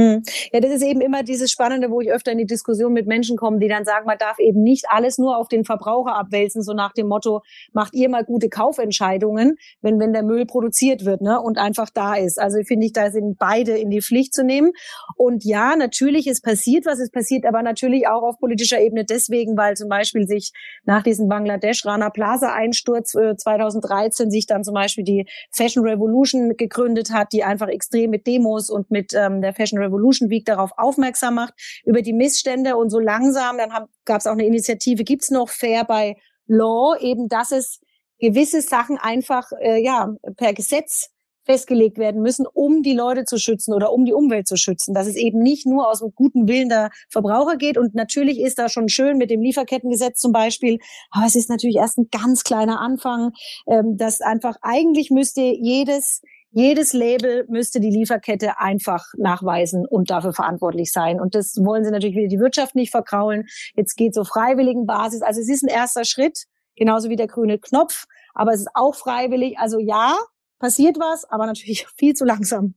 Hm. 0.00 0.22
Ja, 0.50 0.60
das 0.60 0.72
ist 0.72 0.82
eben 0.82 1.02
immer 1.02 1.22
dieses 1.22 1.50
Spannende, 1.50 1.90
wo 1.90 2.00
ich 2.00 2.10
öfter 2.10 2.32
in 2.32 2.38
die 2.38 2.46
Diskussion 2.46 2.94
mit 2.94 3.06
Menschen 3.06 3.36
komme, 3.36 3.58
die 3.58 3.68
dann 3.68 3.84
sagen, 3.84 4.06
man 4.06 4.16
darf 4.16 4.38
eben 4.38 4.62
nicht 4.62 4.86
alles 4.88 5.18
nur 5.18 5.36
auf 5.36 5.48
den 5.48 5.62
Verbraucher 5.62 6.16
abwälzen, 6.16 6.62
so 6.62 6.72
nach 6.72 6.94
dem 6.94 7.06
Motto, 7.06 7.42
macht 7.74 7.92
ihr 7.92 8.08
mal 8.08 8.24
gute 8.24 8.48
Kaufentscheidungen, 8.48 9.56
wenn, 9.82 10.00
wenn 10.00 10.14
der 10.14 10.22
Müll 10.22 10.46
produziert 10.46 11.04
wird 11.04 11.20
ne, 11.20 11.38
und 11.38 11.58
einfach 11.58 11.90
da 11.92 12.14
ist. 12.14 12.40
Also 12.40 12.62
finde 12.66 12.86
ich, 12.86 12.94
da 12.94 13.10
sind 13.10 13.36
beide 13.38 13.76
in 13.76 13.90
die 13.90 14.00
Pflicht 14.00 14.32
zu 14.32 14.42
nehmen. 14.42 14.72
Und 15.16 15.44
ja, 15.44 15.76
natürlich 15.76 16.26
ist 16.26 16.42
passiert, 16.42 16.86
was 16.86 16.98
ist 16.98 17.12
passiert, 17.12 17.44
aber 17.44 17.62
natürlich 17.62 18.08
auch 18.08 18.22
auf 18.22 18.38
politischer 18.38 18.80
Ebene 18.80 19.04
deswegen, 19.04 19.58
weil 19.58 19.76
zum 19.76 19.90
Beispiel 19.90 20.26
sich 20.26 20.52
nach 20.84 21.02
diesem 21.02 21.28
Bangladesch 21.28 21.84
Rana 21.84 22.08
Plaza 22.08 22.54
Einsturz 22.54 23.14
äh, 23.14 23.36
2013 23.36 24.30
sich 24.30 24.46
dann 24.46 24.64
zum 24.64 24.72
Beispiel 24.72 25.04
die 25.04 25.26
Fashion 25.50 25.84
Revolution 25.84 26.56
gegründet 26.56 27.10
hat, 27.12 27.34
die 27.34 27.44
einfach 27.44 27.68
extrem 27.68 28.08
mit 28.08 28.26
Demos 28.26 28.70
und 28.70 28.90
mit 28.90 29.12
ähm, 29.12 29.42
der 29.42 29.52
Fashion 29.52 29.78
Revolution 29.78 29.89
Week 29.92 30.44
darauf 30.44 30.70
aufmerksam 30.76 31.34
macht, 31.34 31.54
über 31.84 32.02
die 32.02 32.12
Missstände 32.12 32.76
und 32.76 32.90
so 32.90 32.98
langsam, 32.98 33.58
dann 33.58 33.70
gab 34.04 34.20
es 34.20 34.26
auch 34.26 34.32
eine 34.32 34.46
Initiative, 34.46 35.04
gibt's 35.04 35.30
noch 35.30 35.48
Fair 35.48 35.84
by 35.84 36.16
Law, 36.46 36.96
eben 37.00 37.28
dass 37.28 37.52
es 37.52 37.80
gewisse 38.18 38.60
Sachen 38.60 38.98
einfach 38.98 39.50
äh, 39.60 39.82
ja 39.82 40.12
per 40.36 40.52
Gesetz 40.52 41.10
festgelegt 41.44 41.98
werden 41.98 42.22
müssen, 42.22 42.46
um 42.46 42.82
die 42.82 42.94
Leute 42.94 43.24
zu 43.24 43.38
schützen 43.38 43.72
oder 43.74 43.92
um 43.92 44.04
die 44.04 44.12
Umwelt 44.12 44.46
zu 44.46 44.56
schützen. 44.56 44.94
Dass 44.94 45.06
es 45.06 45.16
eben 45.16 45.40
nicht 45.40 45.66
nur 45.66 45.88
aus 45.88 46.00
dem 46.00 46.12
guten 46.14 46.46
Willen 46.46 46.68
der 46.68 46.90
Verbraucher 47.08 47.56
geht. 47.56 47.78
Und 47.78 47.94
natürlich 47.94 48.38
ist 48.40 48.58
da 48.58 48.68
schon 48.68 48.88
schön 48.88 49.18
mit 49.18 49.30
dem 49.30 49.40
Lieferkettengesetz 49.40 50.20
zum 50.20 50.32
Beispiel. 50.32 50.78
Aber 51.10 51.26
es 51.26 51.34
ist 51.34 51.48
natürlich 51.48 51.76
erst 51.76 51.98
ein 51.98 52.08
ganz 52.12 52.44
kleiner 52.44 52.80
Anfang, 52.80 53.32
ähm, 53.66 53.96
dass 53.96 54.20
einfach 54.20 54.56
eigentlich 54.62 55.10
müsste 55.10 55.40
jedes 55.40 56.22
jedes 56.52 56.92
Label 56.92 57.44
müsste 57.48 57.78
die 57.80 57.90
Lieferkette 57.90 58.58
einfach 58.58 59.04
nachweisen 59.16 59.86
und 59.86 60.10
dafür 60.10 60.32
verantwortlich 60.32 60.92
sein. 60.92 61.20
Und 61.20 61.34
das 61.34 61.56
wollen 61.56 61.84
sie 61.84 61.90
natürlich 61.90 62.16
wieder 62.16 62.28
die 62.28 62.40
Wirtschaft 62.40 62.74
nicht 62.74 62.90
verkraulen. 62.90 63.46
Jetzt 63.76 63.96
geht 63.96 64.14
so 64.14 64.24
freiwilligen 64.24 64.86
Basis. 64.86 65.22
Also 65.22 65.40
es 65.40 65.48
ist 65.48 65.62
ein 65.62 65.68
erster 65.68 66.04
Schritt, 66.04 66.46
genauso 66.76 67.08
wie 67.08 67.16
der 67.16 67.28
grüne 67.28 67.58
Knopf. 67.58 68.06
Aber 68.34 68.52
es 68.52 68.60
ist 68.60 68.70
auch 68.74 68.94
freiwillig. 68.94 69.58
Also 69.58 69.78
ja, 69.78 70.16
passiert 70.58 70.98
was, 70.98 71.24
aber 71.24 71.46
natürlich 71.46 71.86
viel 71.96 72.14
zu 72.14 72.24
langsam. 72.24 72.74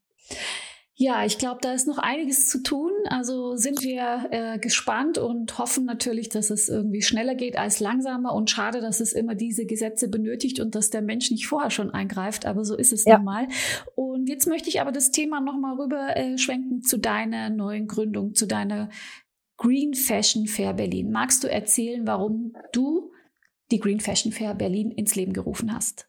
Ja, 1.04 1.26
ich 1.26 1.38
glaube, 1.38 1.60
da 1.62 1.74
ist 1.74 1.86
noch 1.86 1.98
einiges 1.98 2.48
zu 2.48 2.63
tun. 2.63 2.94
Also 3.10 3.58
sind 3.58 3.84
wir 3.84 4.30
äh, 4.32 4.58
gespannt 4.58 5.18
und 5.18 5.58
hoffen 5.58 5.84
natürlich, 5.84 6.30
dass 6.30 6.50
es 6.50 6.70
irgendwie 6.70 7.02
schneller 7.02 7.36
geht 7.36 7.58
als 7.58 7.82
langsamer. 7.82 8.34
Und 8.34 8.50
schade, 8.50 8.80
dass 8.80 9.02
es 9.02 9.12
immer 9.12 9.36
diese 9.36 9.66
Gesetze 9.66 10.08
benötigt 10.08 10.62
und 10.62 10.76
dass 10.76 10.92
der 10.92 11.02
Mensch 11.02 11.30
nicht 11.30 11.46
vorher 11.46 11.72
schon 11.72 11.92
eingreift. 11.92 12.46
Aber 12.46 12.63
so 12.63 12.78
ist 12.78 12.94
es 12.94 13.04
ja. 13.04 13.18
nun 13.18 13.26
mal. 13.26 13.50
Und 13.96 14.30
jetzt 14.30 14.48
möchte 14.48 14.70
ich 14.70 14.80
aber 14.80 14.94
das 14.94 15.12
Thema 15.12 15.42
nochmal 15.42 15.76
rüber 15.76 16.16
äh, 16.16 16.38
schwenken 16.38 16.84
zu 16.84 16.98
deiner 16.98 17.50
neuen 17.50 17.88
Gründung, 17.88 18.34
zu 18.34 18.46
deiner 18.46 18.88
Green 19.58 19.96
Fashion 19.96 20.48
Fair 20.48 20.74
Berlin. 20.74 21.12
Magst 21.12 21.44
du 21.44 21.52
erzählen, 21.52 22.08
warum 22.08 22.56
du 22.72 23.12
die 23.72 23.80
Green 23.80 24.00
Fashion 24.00 24.32
Fair 24.32 24.56
Berlin 24.56 24.89
ins 24.92 25.16
Leben 25.16 25.34
gerufen 25.34 25.76
hast? 25.76 26.08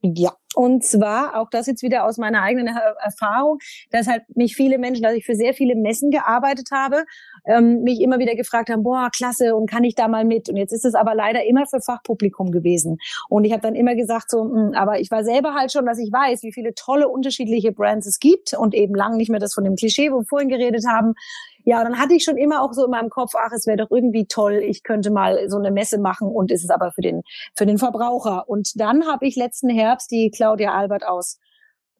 Ja, 0.00 0.34
und 0.54 0.84
zwar 0.84 1.36
auch 1.36 1.50
das 1.50 1.66
jetzt 1.66 1.82
wieder 1.82 2.04
aus 2.04 2.18
meiner 2.18 2.42
eigenen 2.42 2.74
Erfahrung, 3.00 3.58
dass 3.90 4.06
halt 4.06 4.22
mich 4.34 4.56
viele 4.56 4.78
Menschen, 4.78 5.02
dass 5.02 5.14
ich 5.14 5.24
für 5.24 5.34
sehr 5.34 5.54
viele 5.54 5.74
Messen 5.74 6.10
gearbeitet 6.10 6.70
habe 6.72 7.04
ähm, 7.44 7.82
mich 7.82 8.00
immer 8.00 8.18
wieder 8.18 8.34
gefragt 8.34 8.70
haben, 8.70 8.82
boah, 8.82 9.10
klasse, 9.14 9.54
und 9.54 9.68
kann 9.68 9.84
ich 9.84 9.94
da 9.94 10.08
mal 10.08 10.24
mit? 10.24 10.48
Und 10.48 10.56
jetzt 10.56 10.72
ist 10.72 10.84
es 10.84 10.94
aber 10.94 11.14
leider 11.14 11.44
immer 11.44 11.66
für 11.66 11.80
Fachpublikum 11.80 12.50
gewesen. 12.50 12.98
Und 13.28 13.44
ich 13.44 13.52
habe 13.52 13.62
dann 13.62 13.74
immer 13.74 13.94
gesagt, 13.94 14.30
so, 14.30 14.44
mh, 14.44 14.68
hm, 14.68 14.74
aber 14.74 15.00
ich 15.00 15.10
war 15.10 15.24
selber 15.24 15.54
halt 15.54 15.72
schon, 15.72 15.86
dass 15.86 15.98
ich 15.98 16.12
weiß, 16.12 16.42
wie 16.42 16.52
viele 16.52 16.74
tolle 16.74 17.08
unterschiedliche 17.08 17.72
Brands 17.72 18.06
es 18.06 18.20
gibt 18.20 18.54
und 18.54 18.74
eben 18.74 18.94
lang 18.94 19.16
nicht 19.16 19.30
mehr 19.30 19.40
das 19.40 19.54
von 19.54 19.64
dem 19.64 19.76
Klischee, 19.76 20.12
wo 20.12 20.20
wir 20.20 20.24
vorhin 20.24 20.48
geredet 20.48 20.84
haben. 20.88 21.14
Ja, 21.64 21.84
dann 21.84 21.98
hatte 21.98 22.14
ich 22.14 22.24
schon 22.24 22.36
immer 22.36 22.62
auch 22.62 22.72
so 22.72 22.84
in 22.84 22.90
meinem 22.90 23.10
Kopf, 23.10 23.32
ach, 23.36 23.52
es 23.52 23.66
wäre 23.66 23.76
doch 23.76 23.90
irgendwie 23.90 24.26
toll, 24.26 24.54
ich 24.54 24.82
könnte 24.82 25.10
mal 25.10 25.48
so 25.48 25.58
eine 25.58 25.70
Messe 25.70 25.98
machen 25.98 26.28
und 26.28 26.50
es 26.50 26.64
ist 26.64 26.70
aber 26.70 26.92
für 26.92 27.02
den, 27.02 27.22
für 27.54 27.66
den 27.66 27.78
Verbraucher. 27.78 28.48
Und 28.48 28.80
dann 28.80 29.06
habe 29.06 29.26
ich 29.26 29.36
letzten 29.36 29.68
Herbst 29.68 30.10
die 30.10 30.30
Claudia 30.30 30.72
Albert 30.72 31.06
aus 31.06 31.38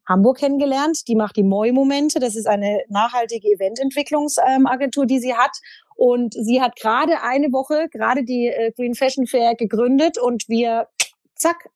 Hamburg 0.08 0.38
kennengelernt. 0.38 1.06
Die 1.08 1.14
macht 1.14 1.36
die 1.36 1.44
Moi-Momente. 1.44 2.18
Das 2.18 2.36
ist 2.36 2.46
eine 2.46 2.82
nachhaltige 2.88 3.48
Evententwicklungsagentur, 3.48 5.06
die 5.06 5.20
sie 5.20 5.34
hat. 5.34 5.56
Und 5.94 6.34
sie 6.34 6.60
hat 6.60 6.76
gerade 6.76 7.22
eine 7.22 7.52
Woche, 7.52 7.88
gerade 7.90 8.24
die 8.24 8.48
äh, 8.48 8.72
Green 8.72 8.94
Fashion 8.94 9.26
Fair 9.26 9.54
gegründet 9.54 10.18
und 10.18 10.48
wir, 10.48 10.88
zack, 11.36 11.68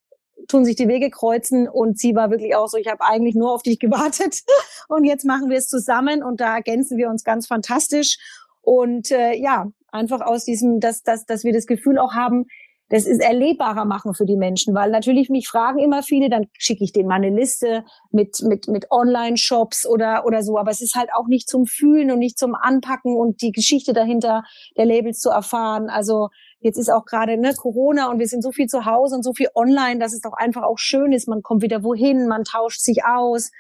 tun 0.49 0.65
sich 0.65 0.77
die 0.77 0.89
Wege 0.89 1.11
kreuzen 1.11 1.69
und 1.69 1.99
sie 1.99 2.15
war 2.15 2.31
wirklich 2.31 2.55
auch 2.57 2.69
so, 2.69 2.77
ich 2.77 2.89
habe 2.89 3.05
eigentlich 3.05 3.35
nur 3.35 3.53
auf 3.53 3.63
dich 3.63 3.79
gewartet. 3.81 4.43
Und 4.89 5.05
jetzt 5.05 5.25
machen 5.25 5.51
wir 5.51 5.59
es 5.59 5.69
zusammen 5.69 6.23
und 6.23 6.41
da 6.41 6.57
ergänzen 6.57 6.97
wir 6.97 7.09
uns 7.09 7.25
ganz 7.25 7.47
fantastisch. 7.47 8.19
Und 8.63 9.11
äh, 9.11 9.35
ja, 9.35 9.71
einfach 9.89 10.21
aus 10.21 10.45
diesem, 10.45 10.81
dass, 10.81 11.03
dass, 11.03 11.25
dass 11.25 11.45
wir 11.45 11.53
das 11.53 11.67
Gefühl 11.67 11.99
auch 11.99 12.15
haben, 12.15 12.47
das 12.89 13.07
ist 13.07 13.21
erlebbarer 13.21 13.85
machen 13.85 14.15
für 14.15 14.27
die 14.27 14.37
Menschen, 14.37 14.75
weil 14.75 14.91
natürlich 14.91 15.29
mich 15.29 15.49
fragen 15.49 15.81
immer 15.81 16.05
viele, 16.05 16.31
dann 16.31 16.47
schicke 16.57 16.85
ich 16.85 16.93
denen 16.93 17.09
mal 17.09 17.17
eine 17.17 17.31
Liste 17.31 17.85
mit, 18.13 18.43
mit, 18.43 18.69
mit 18.69 18.91
Online-Shops 18.93 19.87
oder, 19.87 20.25
oder 20.25 20.45
so, 20.45 20.57
aber 20.57 20.71
es 20.71 20.81
ist 20.81 20.95
halt 20.95 21.11
auch 21.13 21.27
nicht 21.27 21.49
zum 21.49 21.67
Fühlen 21.67 22.13
und 22.13 22.21
nicht 22.21 22.39
zum 22.39 22.55
Anpacken 22.55 23.17
und 23.17 23.43
die 23.43 23.51
Geschichte 23.51 23.93
dahinter 23.93 24.45
der 24.77 24.87
Labels 24.87 25.19
zu 25.19 25.31
erfahren. 25.31 25.91
Also 25.91 26.29
jetzt 26.61 26.79
ist 26.79 26.91
auch 26.91 27.05
gerade 27.05 27.37
ne, 27.37 27.55
Corona 27.55 28.11
und 28.11 28.19
wir 28.19 28.27
sind 28.27 28.43
so 28.43 28.53
viel 28.53 28.67
zu 28.67 28.85
Hause 28.85 29.17
und 29.17 29.23
so 29.23 29.33
viel 29.33 29.49
online, 29.55 29.99
dass 29.99 30.13
es 30.13 30.21
doch 30.21 30.33
einfach 30.33 30.63
auch 30.63 30.79
schön 30.79 31.13
ist. 31.13 31.29
Man 31.29 31.43
kommt 31.43 31.63
wieder 31.63 31.83
wohin, 31.83 32.29
man 32.29 32.45
tauscht 32.45 32.81
sich 32.81 33.05
aus. 33.05 33.51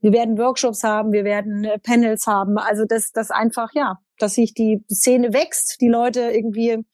Wir 0.00 0.12
werden 0.12 0.38
Workshops 0.38 0.82
haben, 0.82 1.12
wir 1.12 1.24
werden 1.24 1.64
äh, 1.64 1.78
Panels 1.78 2.26
haben. 2.26 2.58
Also 2.58 2.84
das, 2.84 3.12
das 3.12 3.30
einfach, 3.30 3.70
ja, 3.74 3.98
dass 4.18 4.34
sich 4.34 4.54
die 4.54 4.84
Szene 4.90 5.32
wächst, 5.32 5.80
die 5.80 5.88
Leute 5.88 6.20
irgendwie 6.32 6.84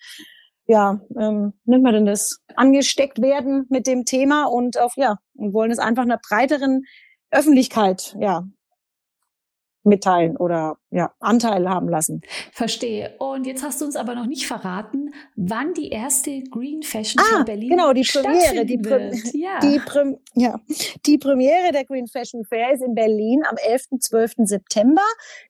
ja, 0.69 1.01
ähm, 1.19 1.55
nennt 1.65 1.83
man 1.83 1.95
denn 1.95 2.07
das, 2.07 2.41
angesteckt 2.55 3.21
werden 3.23 3.67
mit 3.71 3.87
dem 3.87 4.05
Thema 4.05 4.45
und 4.45 4.79
auf, 4.79 4.93
ja, 4.97 5.17
und 5.35 5.55
wollen 5.55 5.71
es 5.71 5.79
einfach 5.79 6.03
einer 6.03 6.19
breiteren 6.19 6.83
Öffentlichkeit, 7.31 8.15
ja, 8.21 8.45
mitteilen 9.85 10.37
oder 10.37 10.77
ja, 10.91 11.13
Anteil 11.21 11.69
haben 11.69 11.89
lassen. 11.89 12.23
Verstehe. 12.53 13.17
Und 13.19 13.47
jetzt 13.47 13.63
hast 13.63 13.81
du 13.81 13.85
uns 13.85 13.97
aber 13.97 14.15
noch 14.15 14.27
nicht 14.27 14.47
verraten, 14.47 15.13
wann 15.37 15.75
die 15.75 15.89
erste 15.89 16.43
Green 16.45 16.83
Fashion 16.83 17.23
ah, 17.23 17.39
Show 17.39 17.45
Berlin 17.45 17.71
genau, 17.71 17.93
die 17.93 18.03
Premiere, 18.03 18.65
die, 18.65 18.79
Pre 18.79 19.13
ja. 19.33 19.59
Die, 19.61 19.79
Pre 19.79 20.19
ja. 20.35 20.61
die 21.07 21.19
Premiere 21.19 21.73
der 21.73 21.85
Green 21.85 22.07
Fashion 22.07 22.45
Fair 22.45 22.75
ist 22.75 22.83
in 22.83 22.95
Berlin 22.95 23.43
am 23.49 23.57
11. 23.57 24.01
12. 24.01 24.33
September, 24.45 25.03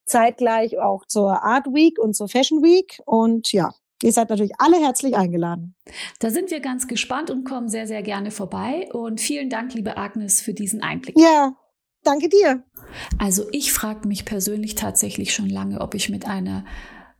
zeitgleich 0.05 0.79
auch 0.79 1.05
zur 1.07 1.43
Art 1.43 1.67
Week 1.67 1.99
und 1.99 2.15
zur 2.15 2.29
Fashion 2.29 2.63
Week 2.63 3.01
und 3.05 3.53
ja, 3.53 3.71
Ihr 4.01 4.13
seid 4.13 4.31
natürlich 4.31 4.53
alle 4.59 4.77
herzlich 4.77 5.17
eingeladen. 5.17 5.75
Da 6.21 6.31
sind 6.31 6.53
wir 6.53 6.61
ganz 6.61 6.87
gespannt 6.87 7.31
und 7.31 7.43
kommen 7.43 7.69
sehr, 7.69 7.89
sehr 7.89 8.03
gerne 8.03 8.31
vorbei. 8.31 8.89
Und 8.93 9.21
vielen 9.21 9.51
Dank, 9.51 9.75
liebe 9.75 9.97
Agnes, 9.97 10.41
für 10.41 10.55
diesen 10.55 10.85
Einblick. 10.85 11.19
Ja, 11.19 11.57
danke 12.09 12.29
dir. 12.29 12.65
Also 13.19 13.47
ich 13.53 13.73
frage 13.73 14.09
mich 14.09 14.25
persönlich 14.25 14.75
tatsächlich 14.75 15.35
schon 15.35 15.51
lange, 15.51 15.81
ob 15.81 15.95
ich 15.95 16.09
mit 16.09 16.27
einer 16.27 16.65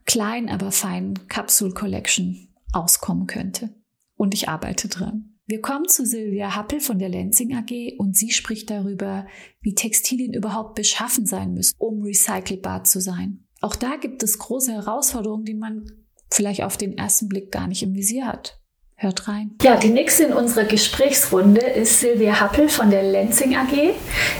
kleinen, 0.05 0.49
aber 0.49 0.71
feinen 0.71 1.27
Capsule 1.27 1.73
Collection 1.73 2.49
auskommen 2.73 3.27
könnte. 3.27 3.75
Und 4.15 4.33
ich 4.33 4.49
arbeite 4.49 4.87
dran. 4.87 5.35
Wir 5.45 5.61
kommen 5.61 5.87
zu 5.87 6.05
Silvia 6.05 6.55
Happel 6.55 6.79
von 6.79 6.99
der 6.99 7.09
Lenzing 7.09 7.55
AG 7.55 7.95
und 7.97 8.15
sie 8.15 8.31
spricht 8.31 8.69
darüber, 8.69 9.25
wie 9.61 9.73
Textilien 9.73 10.33
überhaupt 10.33 10.75
beschaffen 10.75 11.25
sein 11.25 11.53
müssen, 11.53 11.75
um 11.79 12.03
recycelbar 12.03 12.83
zu 12.83 13.01
sein. 13.01 13.47
Auch 13.61 13.75
da 13.75 13.95
gibt 13.95 14.21
es 14.21 14.37
große 14.37 14.71
Herausforderungen, 14.71 15.45
die 15.45 15.55
man 15.55 15.85
vielleicht 16.31 16.63
auf 16.63 16.77
den 16.77 16.97
ersten 16.97 17.29
Blick 17.29 17.51
gar 17.51 17.67
nicht 17.67 17.81
im 17.81 17.95
Visier 17.95 18.27
hat. 18.27 18.58
Hört 19.01 19.29
rein. 19.29 19.51
Ja, 19.61 19.77
die 19.77 19.91
nächste 19.91 20.25
in 20.25 20.33
unserer 20.33 20.65
Gesprächsrunde 20.65 21.61
ist 21.61 22.01
Silvia 22.01 22.41
Happel 22.41 22.67
von 22.67 22.91
der 22.91 23.01
Lenzing 23.01 23.55
AG. 23.55 23.93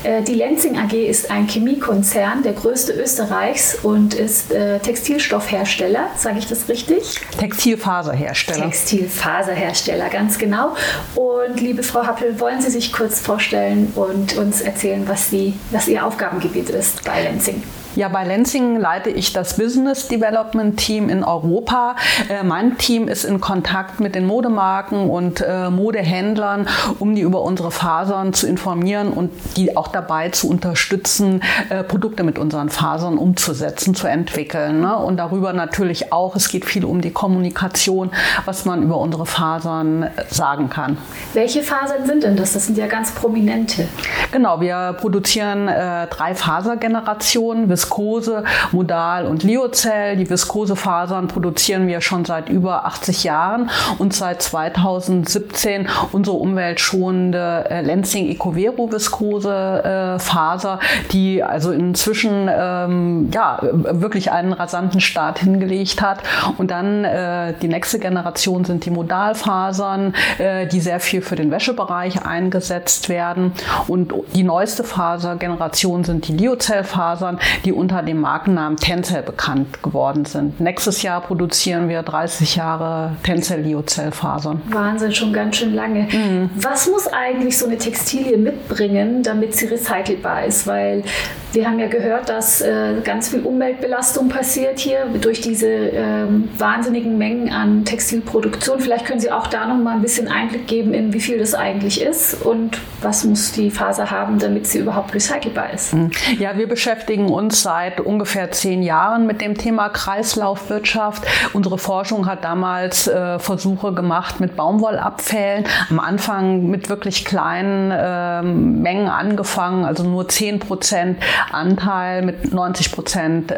Äh, 0.03 0.21
die 0.23 0.33
Lenzing 0.33 0.77
AG 0.77 0.91
ist 0.91 1.31
ein 1.31 1.47
Chemiekonzern, 1.47 2.43
der 2.43 2.51
größte 2.51 2.91
Österreichs 2.91 3.75
und 3.83 4.15
ist 4.15 4.51
äh, 4.51 4.79
Textilstoffhersteller. 4.79 6.09
Sage 6.17 6.39
ich 6.39 6.47
das 6.47 6.67
richtig? 6.67 7.21
Textilfaserhersteller. 7.37 8.65
Textilfaserhersteller, 8.65 10.09
ganz 10.09 10.37
genau. 10.37 10.75
Und 11.15 11.61
liebe 11.61 11.81
Frau 11.81 12.05
Happel, 12.05 12.37
wollen 12.41 12.61
Sie 12.61 12.69
sich 12.69 12.91
kurz 12.91 13.21
vorstellen 13.21 13.93
und 13.95 14.35
uns 14.35 14.59
erzählen, 14.59 15.07
was, 15.07 15.29
Sie, 15.29 15.53
was 15.71 15.87
Ihr 15.87 16.05
Aufgabengebiet 16.05 16.69
ist 16.69 17.05
bei 17.05 17.23
Lenzing? 17.23 17.63
Ja, 17.95 18.07
bei 18.07 18.23
Lansing 18.23 18.79
leite 18.79 19.09
ich 19.09 19.33
das 19.33 19.57
Business 19.57 20.07
Development 20.07 20.77
Team 20.77 21.09
in 21.09 21.23
Europa. 21.23 21.95
Äh, 22.29 22.43
mein 22.43 22.77
Team 22.77 23.07
ist 23.07 23.23
in 23.23 23.41
Kontakt 23.41 23.99
mit 23.99 24.13
den 24.13 24.25
Modemarken 24.25 25.09
und 25.09 25.41
äh, 25.41 25.71
Modehändlern, 25.71 26.67
um 26.99 27.15
die 27.15 27.21
über 27.21 27.41
unsere 27.41 27.71
Fasern 27.71 28.33
zu 28.33 28.45
informieren 28.45 29.11
und 29.11 29.31
die 29.57 29.75
auch 29.75 29.87
dabei 29.87 30.29
zu 30.29 30.49
unterstützen, 30.49 31.41
äh, 31.69 31.83
Produkte 31.83 32.23
mit 32.23 32.37
unseren 32.37 32.69
Fasern 32.69 33.17
umzusetzen, 33.17 33.95
zu 33.95 34.05
entwickeln. 34.05 34.81
Ne? 34.81 34.95
Und 34.95 35.17
darüber 35.17 35.51
natürlich 35.53 36.13
auch, 36.13 36.35
es 36.35 36.49
geht 36.49 36.65
viel 36.65 36.85
um 36.85 37.01
die 37.01 37.11
Kommunikation, 37.11 38.11
was 38.45 38.65
man 38.65 38.83
über 38.83 38.97
unsere 38.97 39.25
Fasern 39.25 40.03
äh, 40.03 40.09
sagen 40.29 40.69
kann. 40.69 40.97
Welche 41.33 41.63
Fasern 41.63 42.05
sind 42.05 42.23
denn 42.23 42.37
das? 42.37 42.53
Das 42.53 42.67
sind 42.67 42.77
ja 42.77 42.85
ganz 42.85 43.11
prominente. 43.11 43.87
Genau, 44.31 44.61
wir 44.61 44.95
produzieren 44.99 45.67
äh, 45.67 46.05
drei 46.07 46.35
Fasergenerationen. 46.35 47.67
Viskose, 47.79 48.43
Modal 48.73 49.25
und 49.25 49.43
Liozell. 49.43 50.17
Die 50.17 50.29
Viskosefasern 50.29 51.29
produzieren 51.29 51.87
wir 51.87 52.01
schon 52.01 52.25
seit 52.25 52.49
über 52.49 52.85
80 52.85 53.23
Jahren 53.23 53.69
und 53.97 54.13
seit 54.13 54.41
2017 54.41 55.87
unsere 56.11 56.35
umweltschonende 56.35 57.65
äh, 57.69 57.81
Lenzing 57.81 58.29
Ecovero 58.29 58.91
Viskose 58.91 59.83
äh, 59.83 60.19
Faser, 60.19 60.79
die 61.13 61.41
also 61.41 61.71
inzwischen 61.71 62.49
ähm, 62.51 63.29
ja 63.33 63.59
wirklich 63.61 64.31
einen 64.31 64.51
rasanten 64.51 64.99
Start 64.99 65.39
hingelegt 65.39 66.01
hat. 66.01 66.19
Und 66.57 66.71
dann 66.71 67.05
äh, 67.05 67.53
die 67.61 67.69
nächste 67.69 67.99
Generation 67.99 68.65
sind 68.65 68.85
die 68.85 68.91
Modalfasern, 68.91 70.13
äh, 70.37 70.67
die 70.67 70.81
sehr 70.81 70.99
viel 70.99 71.21
für 71.21 71.37
den 71.37 71.49
Wäschebereich 71.49 72.25
eingesetzt 72.25 73.07
werden. 73.07 73.53
Und 73.87 74.13
die 74.35 74.43
neueste 74.43 74.83
Fasergeneration 74.83 76.03
sind 76.03 76.27
die 76.27 76.33
Liozell-Fasern, 76.33 77.39
die 77.65 77.68
die 77.69 77.73
unter 77.73 78.01
dem 78.01 78.19
Markennamen 78.19 78.77
Tencel 78.77 79.21
bekannt 79.21 79.83
geworden 79.83 80.25
sind. 80.25 80.59
Nächstes 80.59 81.03
Jahr 81.03 81.21
produzieren 81.21 81.87
wir 81.87 82.01
30 82.01 82.55
Jahre 82.55 83.15
Tencel 83.21 83.61
Liozellfasern. 83.61 84.63
Wahnsinn, 84.69 85.11
schon 85.11 85.31
ganz 85.31 85.57
schön 85.57 85.75
lange. 85.75 86.07
Mhm. 86.11 86.49
Was 86.55 86.89
muss 86.89 87.05
eigentlich 87.05 87.59
so 87.59 87.67
eine 87.67 87.77
Textilie 87.77 88.37
mitbringen, 88.37 89.21
damit 89.21 89.55
sie 89.55 89.67
recycelbar 89.67 90.45
ist? 90.45 90.65
Weil 90.65 91.03
wir 91.51 91.67
haben 91.67 91.79
ja 91.79 91.87
gehört, 91.87 92.29
dass 92.29 92.61
äh, 92.61 92.95
ganz 93.03 93.29
viel 93.29 93.41
Umweltbelastung 93.41 94.29
passiert 94.29 94.79
hier 94.79 95.05
durch 95.19 95.41
diese 95.41 95.67
äh, 95.67 96.25
wahnsinnigen 96.57 97.17
Mengen 97.17 97.51
an 97.51 97.85
Textilproduktion. 97.85 98.79
Vielleicht 98.79 99.05
können 99.05 99.19
Sie 99.19 99.31
auch 99.31 99.47
da 99.47 99.65
noch 99.65 99.77
mal 99.77 99.95
ein 99.95 100.01
bisschen 100.01 100.27
Einblick 100.27 100.67
geben, 100.67 100.93
in 100.93 101.13
wie 101.13 101.19
viel 101.19 101.39
das 101.39 101.55
eigentlich 101.55 102.01
ist 102.01 102.45
und 102.45 102.79
was 103.01 103.23
muss 103.23 103.51
die 103.51 103.71
Faser 103.71 104.11
haben, 104.11 104.39
damit 104.39 104.67
sie 104.67 104.79
überhaupt 104.79 105.13
recycelbar 105.13 105.73
ist. 105.73 105.93
Mhm. 105.93 106.11
Ja, 106.37 106.57
wir 106.57 106.67
beschäftigen 106.67 107.29
uns 107.29 107.63
seit 107.63 107.99
ungefähr 107.99 108.51
zehn 108.51 108.83
Jahren 108.83 109.25
mit 109.25 109.41
dem 109.41 109.57
Thema 109.57 109.89
Kreislaufwirtschaft. 109.89 111.23
Unsere 111.53 111.77
Forschung 111.77 112.27
hat 112.27 112.43
damals 112.43 113.07
äh, 113.07 113.39
Versuche 113.39 113.93
gemacht 113.93 114.39
mit 114.39 114.55
Baumwollabfällen. 114.55 115.65
Am 115.89 115.99
Anfang 115.99 116.67
mit 116.67 116.89
wirklich 116.89 117.25
kleinen 117.25 117.91
äh, 117.91 118.41
Mengen 118.43 119.07
angefangen, 119.07 119.85
also 119.85 120.03
nur 120.03 120.27
10 120.27 120.59
Prozent 120.59 121.19
Anteil 121.51 122.21
mit 122.21 122.53
90 122.53 122.91
Prozent 122.91 123.51
äh, 123.51 123.55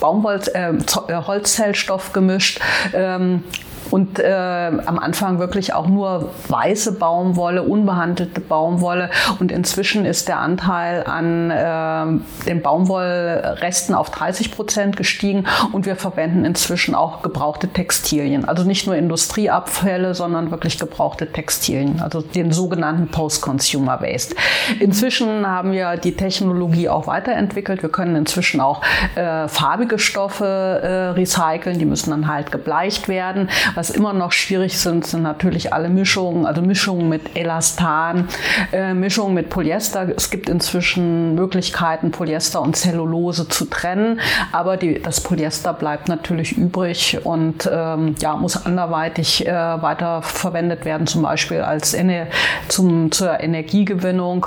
Baumwoll, 0.00 0.40
äh, 0.54 0.70
äh, 0.70 1.14
Holzzellstoff 1.14 2.12
gemischt. 2.12 2.60
Ähm, 2.92 3.44
und 3.90 4.18
äh, 4.18 4.32
am 4.32 4.98
Anfang 4.98 5.38
wirklich 5.38 5.74
auch 5.74 5.86
nur 5.86 6.30
weiße 6.48 6.92
Baumwolle, 6.92 7.62
unbehandelte 7.62 8.40
Baumwolle. 8.40 9.10
Und 9.38 9.52
inzwischen 9.52 10.04
ist 10.04 10.28
der 10.28 10.38
Anteil 10.38 11.04
an 11.04 11.50
äh, 11.50 12.46
den 12.46 12.62
Baumwollresten 12.62 13.94
auf 13.94 14.10
30 14.10 14.52
Prozent 14.52 14.96
gestiegen 14.96 15.44
und 15.72 15.86
wir 15.86 15.96
verwenden 15.96 16.44
inzwischen 16.44 16.94
auch 16.94 17.22
gebrauchte 17.22 17.68
Textilien. 17.68 18.44
Also 18.44 18.64
nicht 18.64 18.86
nur 18.86 18.96
Industrieabfälle, 18.96 20.14
sondern 20.14 20.50
wirklich 20.50 20.78
gebrauchte 20.78 21.30
Textilien, 21.32 22.00
also 22.00 22.20
den 22.20 22.52
sogenannten 22.52 23.08
Post-Consumer 23.08 24.00
Waste. 24.00 24.34
Inzwischen 24.80 25.46
haben 25.46 25.72
wir 25.72 25.96
die 25.96 26.16
Technologie 26.16 26.88
auch 26.88 27.06
weiterentwickelt. 27.06 27.82
Wir 27.82 27.90
können 27.90 28.16
inzwischen 28.16 28.60
auch 28.60 28.82
äh, 29.14 29.48
farbige 29.48 29.98
Stoffe 29.98 30.44
äh, 30.44 30.88
recyceln, 31.18 31.78
die 31.78 31.84
müssen 31.84 32.10
dann 32.10 32.28
halt 32.28 32.52
gebleicht 32.52 33.08
werden. 33.08 33.48
Was 33.76 33.90
immer 33.90 34.14
noch 34.14 34.32
schwierig 34.32 34.78
sind, 34.78 35.06
sind 35.06 35.22
natürlich 35.22 35.74
alle 35.74 35.90
Mischungen, 35.90 36.46
also 36.46 36.62
Mischungen 36.62 37.10
mit 37.10 37.36
Elastan, 37.36 38.26
äh, 38.72 38.94
Mischungen 38.94 39.34
mit 39.34 39.50
Polyester. 39.50 40.08
Es 40.16 40.30
gibt 40.30 40.48
inzwischen 40.48 41.34
Möglichkeiten, 41.34 42.10
Polyester 42.10 42.62
und 42.62 42.74
Zellulose 42.74 43.48
zu 43.48 43.66
trennen, 43.66 44.18
aber 44.50 44.78
die, 44.78 45.02
das 45.02 45.20
Polyester 45.20 45.74
bleibt 45.74 46.08
natürlich 46.08 46.56
übrig 46.56 47.18
und 47.24 47.68
ähm, 47.70 48.14
ja, 48.18 48.34
muss 48.36 48.64
anderweitig 48.64 49.46
äh, 49.46 49.52
weiter 49.52 50.22
verwendet 50.22 50.86
werden, 50.86 51.06
zum 51.06 51.20
Beispiel 51.20 51.60
als 51.60 51.92
Ener 51.92 52.28
zum, 52.68 53.12
zur 53.12 53.40
Energiegewinnung. 53.40 54.46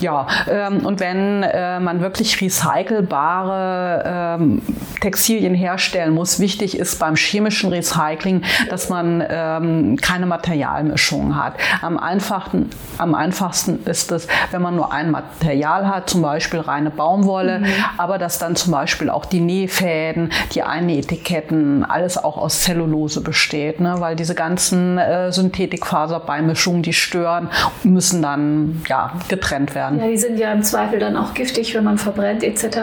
Ja, 0.00 0.26
ähm, 0.50 0.84
und 0.84 1.00
wenn 1.00 1.42
äh, 1.44 1.80
man 1.80 2.02
wirklich 2.02 2.38
recycelbare 2.42 4.36
ähm, 4.38 4.60
Textilien 5.00 5.54
herstellen 5.54 6.12
muss, 6.12 6.40
wichtig 6.40 6.78
ist 6.78 6.98
beim 6.98 7.16
chemischen 7.16 7.72
Recycling, 7.72 8.42
dass 8.70 8.88
man 8.88 9.24
ähm, 9.28 9.96
keine 10.00 10.26
Materialmischung 10.26 11.36
hat. 11.36 11.54
Am 11.82 11.98
einfachsten, 11.98 12.70
am 12.98 13.14
einfachsten 13.14 13.84
ist 13.84 14.12
es, 14.12 14.26
wenn 14.50 14.62
man 14.62 14.76
nur 14.76 14.92
ein 14.92 15.10
Material 15.10 15.88
hat, 15.88 16.10
zum 16.10 16.22
Beispiel 16.22 16.60
reine 16.60 16.90
Baumwolle, 16.90 17.60
mhm. 17.60 17.66
aber 17.98 18.18
dass 18.18 18.38
dann 18.38 18.56
zum 18.56 18.72
Beispiel 18.72 19.10
auch 19.10 19.24
die 19.24 19.40
Nähfäden, 19.40 20.32
die 20.52 20.62
Einetiketten, 20.62 21.84
alles 21.84 22.22
auch 22.22 22.36
aus 22.36 22.62
Zellulose 22.62 23.20
besteht, 23.20 23.80
ne? 23.80 23.96
weil 23.98 24.16
diese 24.16 24.34
ganzen 24.34 24.98
äh, 24.98 25.32
Synthetikfaserbeimischungen, 25.32 26.82
die 26.82 26.92
stören, 26.92 27.48
müssen 27.82 28.22
dann 28.22 28.82
ja 28.88 29.12
getrennt 29.28 29.74
werden. 29.74 29.98
Ja, 29.98 30.06
die 30.06 30.16
sind 30.16 30.38
ja 30.38 30.52
im 30.52 30.62
Zweifel 30.62 30.98
dann 30.98 31.16
auch 31.16 31.34
giftig, 31.34 31.74
wenn 31.74 31.84
man 31.84 31.98
verbrennt 31.98 32.42
etc. 32.42 32.78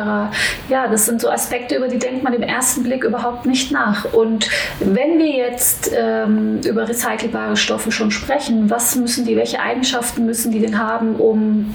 Ja, 0.69 0.87
das 0.89 1.05
sind 1.05 1.21
so 1.21 1.29
Aspekte, 1.29 1.75
über 1.75 1.87
die 1.87 1.99
denkt 1.99 2.23
man 2.23 2.33
im 2.33 2.43
ersten 2.43 2.83
Blick 2.83 3.03
überhaupt 3.03 3.45
nicht 3.45 3.71
nach. 3.71 4.05
Und 4.13 4.49
wenn 4.79 5.17
wir 5.17 5.35
jetzt 5.35 5.72
ähm, 5.93 6.61
über 6.65 6.87
recycelbare 6.87 7.57
Stoffe 7.57 7.91
schon 7.91 8.11
sprechen, 8.11 8.69
was 8.69 8.95
müssen 8.95 9.25
die, 9.25 9.35
welche 9.35 9.59
Eigenschaften 9.59 10.25
müssen 10.25 10.51
die 10.51 10.59
denn 10.59 10.79
haben, 10.79 11.15
um 11.15 11.73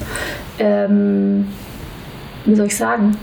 ähm, 0.58 1.48
wie 2.48 2.54
soll 2.54 2.66
ich 2.66 2.76
sagen, 2.76 3.16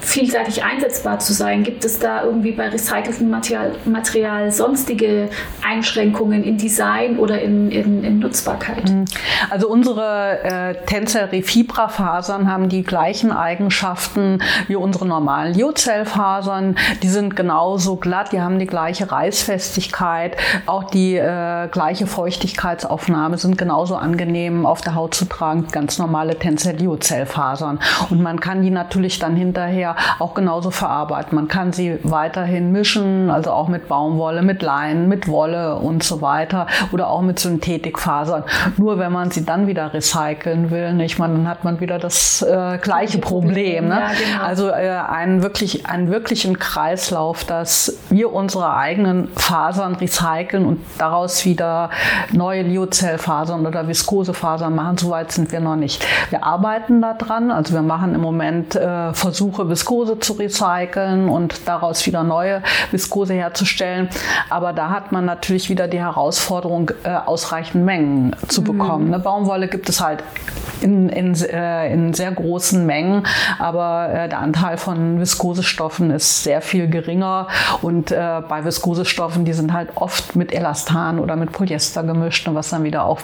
vielseitig 0.00 0.64
einsetzbar 0.64 1.18
zu 1.18 1.32
sein? 1.32 1.62
Gibt 1.62 1.84
es 1.84 1.98
da 1.98 2.24
irgendwie 2.24 2.52
bei 2.52 2.68
recyceltem 2.68 3.28
Material, 3.28 3.72
Material 3.84 4.50
sonstige 4.50 5.28
Einschränkungen 5.62 6.42
in 6.42 6.56
Design 6.56 7.18
oder 7.18 7.40
in, 7.40 7.70
in, 7.70 8.02
in 8.02 8.18
Nutzbarkeit? 8.18 8.88
Mhm. 8.88 9.04
Also 9.50 9.68
unsere 9.68 10.42
äh, 10.42 10.74
Tensel-Refibra-Fasern 10.86 12.50
haben 12.50 12.68
die 12.70 12.82
gleichen 12.82 13.30
Eigenschaften 13.30 14.38
wie 14.68 14.76
unsere 14.76 15.06
normalen 15.06 15.54
Lyocell-Fasern. 15.54 16.76
Die 17.02 17.08
sind 17.08 17.36
genauso 17.36 17.96
glatt, 17.96 18.32
die 18.32 18.40
haben 18.40 18.58
die 18.58 18.66
gleiche 18.66 19.12
Reißfestigkeit, 19.12 20.36
auch 20.64 20.84
die 20.84 21.16
äh, 21.16 21.68
gleiche 21.68 22.06
Feuchtigkeitsaufnahme 22.06 23.36
sind 23.36 23.58
genauso 23.58 23.96
angenehm 23.96 24.64
auf 24.64 24.80
der 24.80 24.94
Haut 24.94 25.14
zu 25.14 25.26
tragen, 25.26 25.66
ganz 25.70 25.98
normale 25.98 26.38
Tencel-Lyocell-Fasern. 26.38 27.80
Und 28.08 28.22
man 28.22 28.29
kann 28.38 28.62
die 28.62 28.70
natürlich 28.70 29.18
dann 29.18 29.34
hinterher 29.34 29.96
auch 30.18 30.34
genauso 30.34 30.70
verarbeiten. 30.70 31.34
Man 31.34 31.48
kann 31.48 31.72
sie 31.72 31.98
weiterhin 32.04 32.70
mischen, 32.70 33.30
also 33.30 33.50
auch 33.50 33.68
mit 33.68 33.88
Baumwolle, 33.88 34.42
mit 34.42 34.62
Leinen, 34.62 35.08
mit 35.08 35.26
Wolle 35.26 35.76
und 35.76 36.04
so 36.04 36.20
weiter 36.20 36.66
oder 36.92 37.08
auch 37.08 37.22
mit 37.22 37.38
Synthetikfasern. 37.40 38.44
Nur 38.76 38.98
wenn 38.98 39.10
man 39.10 39.30
sie 39.30 39.44
dann 39.44 39.66
wieder 39.66 39.92
recyceln 39.92 40.70
will, 40.70 40.92
nicht, 40.92 41.18
man, 41.18 41.32
dann 41.32 41.48
hat 41.48 41.64
man 41.64 41.80
wieder 41.80 41.98
das 41.98 42.42
äh, 42.42 42.78
gleiche 42.78 43.18
Problem. 43.18 43.88
Ne? 43.88 44.00
Ja, 44.00 44.08
genau. 44.08 44.44
Also 44.44 44.68
äh, 44.68 44.90
einen, 44.90 45.42
wirklich, 45.42 45.86
einen 45.86 46.10
wirklichen 46.10 46.58
Kreislauf, 46.58 47.44
dass 47.44 47.98
wir 48.10 48.32
unsere 48.32 48.74
eigenen 48.74 49.28
Fasern 49.34 49.94
recyceln 49.94 50.66
und 50.66 50.80
daraus 50.98 51.44
wieder 51.44 51.90
neue 52.32 52.62
Lyocellfasern 52.62 53.66
oder 53.66 53.88
Viskosefasern 53.88 54.74
machen. 54.74 54.98
Soweit 54.98 55.32
sind 55.32 55.52
wir 55.52 55.60
noch 55.60 55.76
nicht. 55.76 56.04
Wir 56.30 56.44
arbeiten 56.44 57.00
daran, 57.00 57.50
also 57.50 57.74
wir 57.74 57.82
machen 57.82 58.09
im 58.14 58.20
Moment 58.20 58.74
äh, 58.74 59.12
Versuche, 59.12 59.68
Viskose 59.68 60.18
zu 60.18 60.34
recyceln 60.34 61.28
und 61.28 61.66
daraus 61.66 62.06
wieder 62.06 62.22
neue 62.22 62.62
Viskose 62.90 63.34
herzustellen. 63.34 64.08
Aber 64.48 64.72
da 64.72 64.90
hat 64.90 65.12
man 65.12 65.24
natürlich 65.24 65.70
wieder 65.70 65.88
die 65.88 66.00
Herausforderung, 66.00 66.90
äh, 67.04 67.10
ausreichend 67.14 67.84
Mengen 67.84 68.34
zu 68.48 68.62
bekommen. 68.62 69.06
Mhm. 69.06 69.10
Ne? 69.10 69.18
Baumwolle 69.18 69.68
gibt 69.68 69.88
es 69.88 70.00
halt 70.00 70.22
in, 70.80 71.08
in, 71.08 71.34
äh, 71.34 71.92
in 71.92 72.14
sehr 72.14 72.32
großen 72.32 72.84
Mengen, 72.86 73.26
aber 73.58 74.08
äh, 74.12 74.28
der 74.28 74.38
Anteil 74.38 74.76
von 74.76 75.20
Viskosestoffen 75.20 76.10
ist 76.10 76.42
sehr 76.42 76.60
viel 76.60 76.88
geringer 76.88 77.48
und 77.82 78.10
äh, 78.10 78.42
bei 78.48 78.64
Viskosestoffen, 78.64 79.44
die 79.44 79.52
sind 79.52 79.72
halt 79.72 79.90
oft 79.96 80.36
mit 80.36 80.52
Elastan 80.52 81.18
oder 81.18 81.36
mit 81.36 81.52
Polyester 81.52 82.02
gemischt, 82.02 82.48
was 82.52 82.70
dann 82.70 82.84
wieder 82.84 83.04
auch 83.04 83.20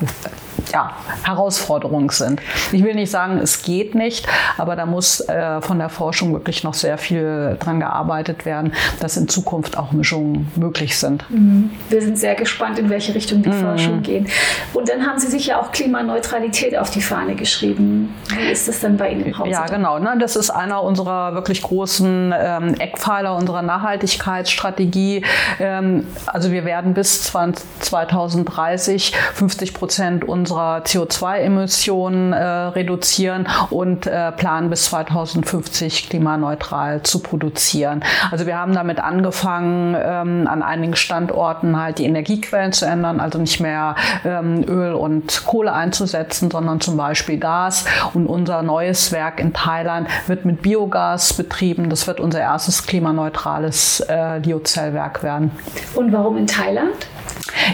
ja, 0.72 0.92
Herausforderungen 1.22 2.08
sind. 2.10 2.40
Ich 2.72 2.82
will 2.82 2.94
nicht 2.94 3.10
sagen, 3.10 3.38
es 3.38 3.62
geht 3.62 3.94
nicht, 3.94 4.26
aber 4.58 4.75
da 4.76 4.86
muss 4.86 5.20
äh, 5.20 5.60
von 5.60 5.78
der 5.78 5.88
Forschung 5.88 6.32
wirklich 6.32 6.64
noch 6.64 6.74
sehr 6.74 6.98
viel 6.98 7.56
dran 7.58 7.80
gearbeitet 7.80 8.44
werden, 8.44 8.72
dass 9.00 9.16
in 9.16 9.28
Zukunft 9.28 9.76
auch 9.76 9.92
Mischungen 9.92 10.50
möglich 10.56 10.98
sind. 10.98 11.28
Mhm. 11.30 11.70
Wir 11.88 12.02
sind 12.02 12.18
sehr 12.18 12.34
gespannt, 12.34 12.78
in 12.78 12.90
welche 12.90 13.14
Richtung 13.14 13.42
die 13.42 13.48
mhm. 13.48 13.60
Forschung 13.60 14.02
geht. 14.02 14.28
Und 14.74 14.88
dann 14.88 15.06
haben 15.06 15.18
Sie 15.18 15.28
sich 15.28 15.46
ja 15.46 15.60
auch 15.60 15.72
Klimaneutralität 15.72 16.76
auf 16.76 16.90
die 16.90 17.00
Fahne 17.00 17.34
geschrieben. 17.34 18.14
Wie 18.28 18.50
ist 18.50 18.68
das 18.68 18.80
dann 18.80 18.96
bei 18.96 19.10
Ihnen 19.10 19.26
im 19.26 19.38
Haus? 19.38 19.48
Ja, 19.48 19.66
genau. 19.66 19.98
Ne? 19.98 20.16
Das 20.18 20.36
ist 20.36 20.50
einer 20.50 20.82
unserer 20.82 21.34
wirklich 21.34 21.62
großen 21.62 22.34
ähm, 22.38 22.74
Eckpfeiler 22.74 23.36
unserer 23.36 23.62
Nachhaltigkeitsstrategie. 23.62 25.24
Ähm, 25.58 26.06
also 26.26 26.50
wir 26.52 26.64
werden 26.64 26.94
bis 26.94 27.22
20, 27.24 27.64
2030 27.80 29.14
50 29.34 29.74
Prozent 29.74 30.24
unserer 30.24 30.78
CO2-Emissionen 30.78 32.32
äh, 32.32 32.42
reduzieren 32.42 33.48
und 33.70 34.06
äh, 34.06 34.32
planen 34.32 34.65
bis 34.70 34.86
2050 34.86 36.08
klimaneutral 36.08 37.02
zu 37.02 37.20
produzieren. 37.20 38.02
Also 38.30 38.46
wir 38.46 38.58
haben 38.58 38.74
damit 38.74 39.00
angefangen, 39.00 39.96
ähm, 39.98 40.46
an 40.48 40.62
einigen 40.62 40.96
Standorten 40.96 41.80
halt 41.80 41.98
die 41.98 42.04
Energiequellen 42.04 42.72
zu 42.72 42.86
ändern, 42.86 43.20
also 43.20 43.38
nicht 43.38 43.60
mehr 43.60 43.96
ähm, 44.24 44.64
Öl 44.68 44.94
und 44.94 45.44
Kohle 45.46 45.72
einzusetzen, 45.72 46.50
sondern 46.50 46.80
zum 46.80 46.96
Beispiel 46.96 47.38
Gas. 47.38 47.84
Und 48.14 48.26
unser 48.26 48.62
neues 48.62 49.12
Werk 49.12 49.40
in 49.40 49.52
Thailand 49.52 50.08
wird 50.26 50.44
mit 50.44 50.62
Biogas 50.62 51.32
betrieben. 51.34 51.90
Das 51.90 52.06
wird 52.06 52.20
unser 52.20 52.40
erstes 52.40 52.86
klimaneutrales 52.86 54.00
äh, 54.00 54.38
Liozellwerk 54.38 55.22
werden. 55.22 55.50
Und 55.94 56.12
warum 56.12 56.36
in 56.36 56.46
Thailand? 56.46 57.06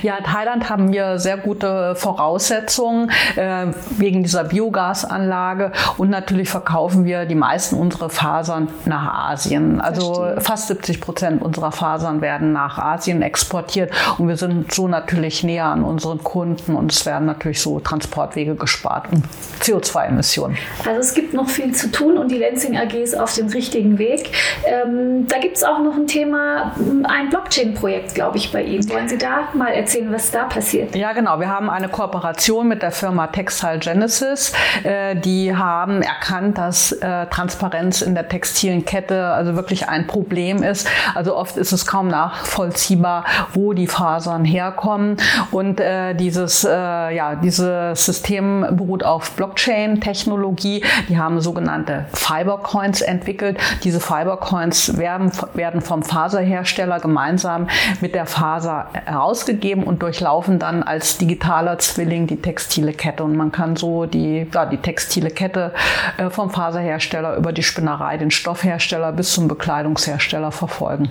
Ja, 0.03 0.19
Thailand 0.21 0.71
haben 0.71 0.93
wir 0.93 1.19
sehr 1.19 1.37
gute 1.37 1.95
Voraussetzungen 1.97 3.11
äh, 3.37 3.67
wegen 3.99 4.23
dieser 4.23 4.45
Biogasanlage 4.45 5.73
und 5.99 6.11
natürlich 6.11 6.49
verkaufen 6.49 7.05
wir 7.05 7.27
die 7.27 7.35
meisten 7.35 7.77
unserer 7.77 8.09
Fasern 8.09 8.69
nach 8.85 9.31
Asien. 9.31 9.81
Also 9.81 10.15
Verstehe. 10.15 10.41
fast 10.41 10.69
70 10.69 11.01
Prozent 11.01 11.43
unserer 11.43 11.73
Fasern 11.73 12.21
werden 12.21 12.53
nach 12.53 12.79
Asien 12.79 13.23
exportiert 13.23 13.93
und 14.19 14.29
wir 14.29 14.37
sind 14.37 14.73
so 14.73 14.89
natürlich 14.89 15.45
näher 15.45 15.67
an 15.67 15.85
unseren 15.85 16.23
Kunden 16.23 16.75
und 16.75 16.93
es 16.93 17.05
werden 17.05 17.27
natürlich 17.27 17.61
so 17.61 17.81
Transportwege 17.81 18.55
gespart 18.55 19.07
und 19.13 19.25
CO2-Emissionen. 19.61 20.57
Also 20.87 21.01
es 21.01 21.15
gibt 21.15 21.35
noch 21.35 21.49
viel 21.49 21.73
zu 21.73 21.91
tun 21.91 22.19
und 22.19 22.31
die 22.31 22.39
Lenzing 22.39 22.77
AG 22.77 22.95
ist 22.95 23.19
auf 23.19 23.35
dem 23.35 23.49
richtigen 23.49 23.99
Weg. 23.99 24.31
Ähm, 24.65 25.27
da 25.29 25.39
gibt 25.39 25.57
es 25.57 25.65
auch 25.65 25.81
noch 25.81 25.97
ein 25.97 26.07
Thema, 26.07 26.73
ein 27.05 27.29
Blockchain-Projekt, 27.31 28.15
glaube 28.15 28.39
ich, 28.39 28.53
bei 28.53 28.63
Ihnen. 28.63 28.89
Wollen 28.91 29.09
Sie 29.09 29.19
da 29.19 29.42
mal 29.55 29.69
erzählen, 29.69 30.13
was 30.13 30.31
da 30.31 30.45
passiert? 30.45 30.95
Ja, 30.95 31.13
genau. 31.13 31.41
Wir 31.41 31.49
haben 31.49 31.71
eine 31.71 31.89
Kooperation 31.89 32.69
mit 32.69 32.83
der 32.83 32.93
Firma 32.93 33.27
Textile 33.29 33.79
Genesis. 33.79 34.53
Äh, 34.85 35.17
die 35.17 35.55
haben 35.57 36.03
erkannt, 36.03 36.59
dass 36.59 36.93
äh, 36.93 37.27
Transparenz 37.27 38.03
in 38.03 38.15
der 38.15 38.29
textilen 38.29 38.85
Kette 38.85 39.27
also 39.27 39.57
wirklich 39.57 39.89
ein 39.89 40.07
Problem 40.07 40.63
ist. 40.63 40.89
Also 41.15 41.37
oft 41.37 41.57
ist 41.57 41.73
es 41.73 41.87
kaum 41.87 42.09
nachvollziehbar, 42.09 43.25
wo 43.53 43.73
die 43.73 43.87
Fasern 43.87 44.45
herkommen. 44.45 45.17
Und 45.51 45.81
äh, 45.81 46.15
dieses, 46.15 46.63
ja, 46.63 47.35
dieses 47.37 48.05
System 48.05 48.67
beruht 48.71 49.05
auf 49.05 49.33
Blockchain-Technologie. 49.33 50.85
Die 51.09 51.19
haben 51.19 51.41
sogenannte 51.41 52.07
Fibercoins 52.13 53.01
entwickelt. 53.01 53.59
Diese 53.85 54.01
Fibercoins 54.01 54.97
werden, 54.99 55.33
werden 55.55 55.81
vom 55.81 56.03
Faserhersteller 56.03 57.01
gemeinsam 57.01 57.69
mit 58.01 58.15
der 58.15 58.27
Faser 58.27 58.89
herausgegeben 59.33 59.85
und 59.85 60.03
durchlaufen 60.03 60.59
dann 60.59 60.83
als 60.83 61.17
digitaler 61.17 61.79
Zwilling 61.79 62.27
die 62.27 62.37
textile 62.37 62.93
Kette. 62.93 63.25
Und 63.25 63.37
man 63.37 63.51
kann 63.51 63.77
so 63.77 64.05
die, 64.05 64.47
ja, 64.53 64.67
die 64.67 64.77
textile 64.77 65.31
Kette 65.31 65.73
äh, 66.19 66.29
vom 66.29 66.51
Faserhersteller 66.51 67.37
über 67.37 67.53
die 67.53 67.63
Spinnerei, 67.63 68.19
den 68.19 68.31
Stoffhersteller 68.31 69.13
bis 69.13 69.33
zum 69.33 69.49
Bekleidungshersteller 69.49 70.53
verfolgen. 70.53 71.09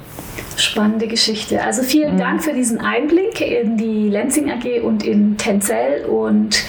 Spannende 0.56 1.08
Geschichte. 1.08 1.64
Also 1.64 1.82
vielen 1.82 2.14
mhm. 2.14 2.20
Dank 2.20 2.44
für 2.44 2.54
diesen 2.54 2.80
Einblick 2.80 3.42
in 3.42 3.78
die 3.78 4.10
Lenzing 4.10 4.52
AG 4.52 4.84
und 4.84 5.04
in 5.04 5.38
Tencel 5.38 6.06
und 6.06 6.64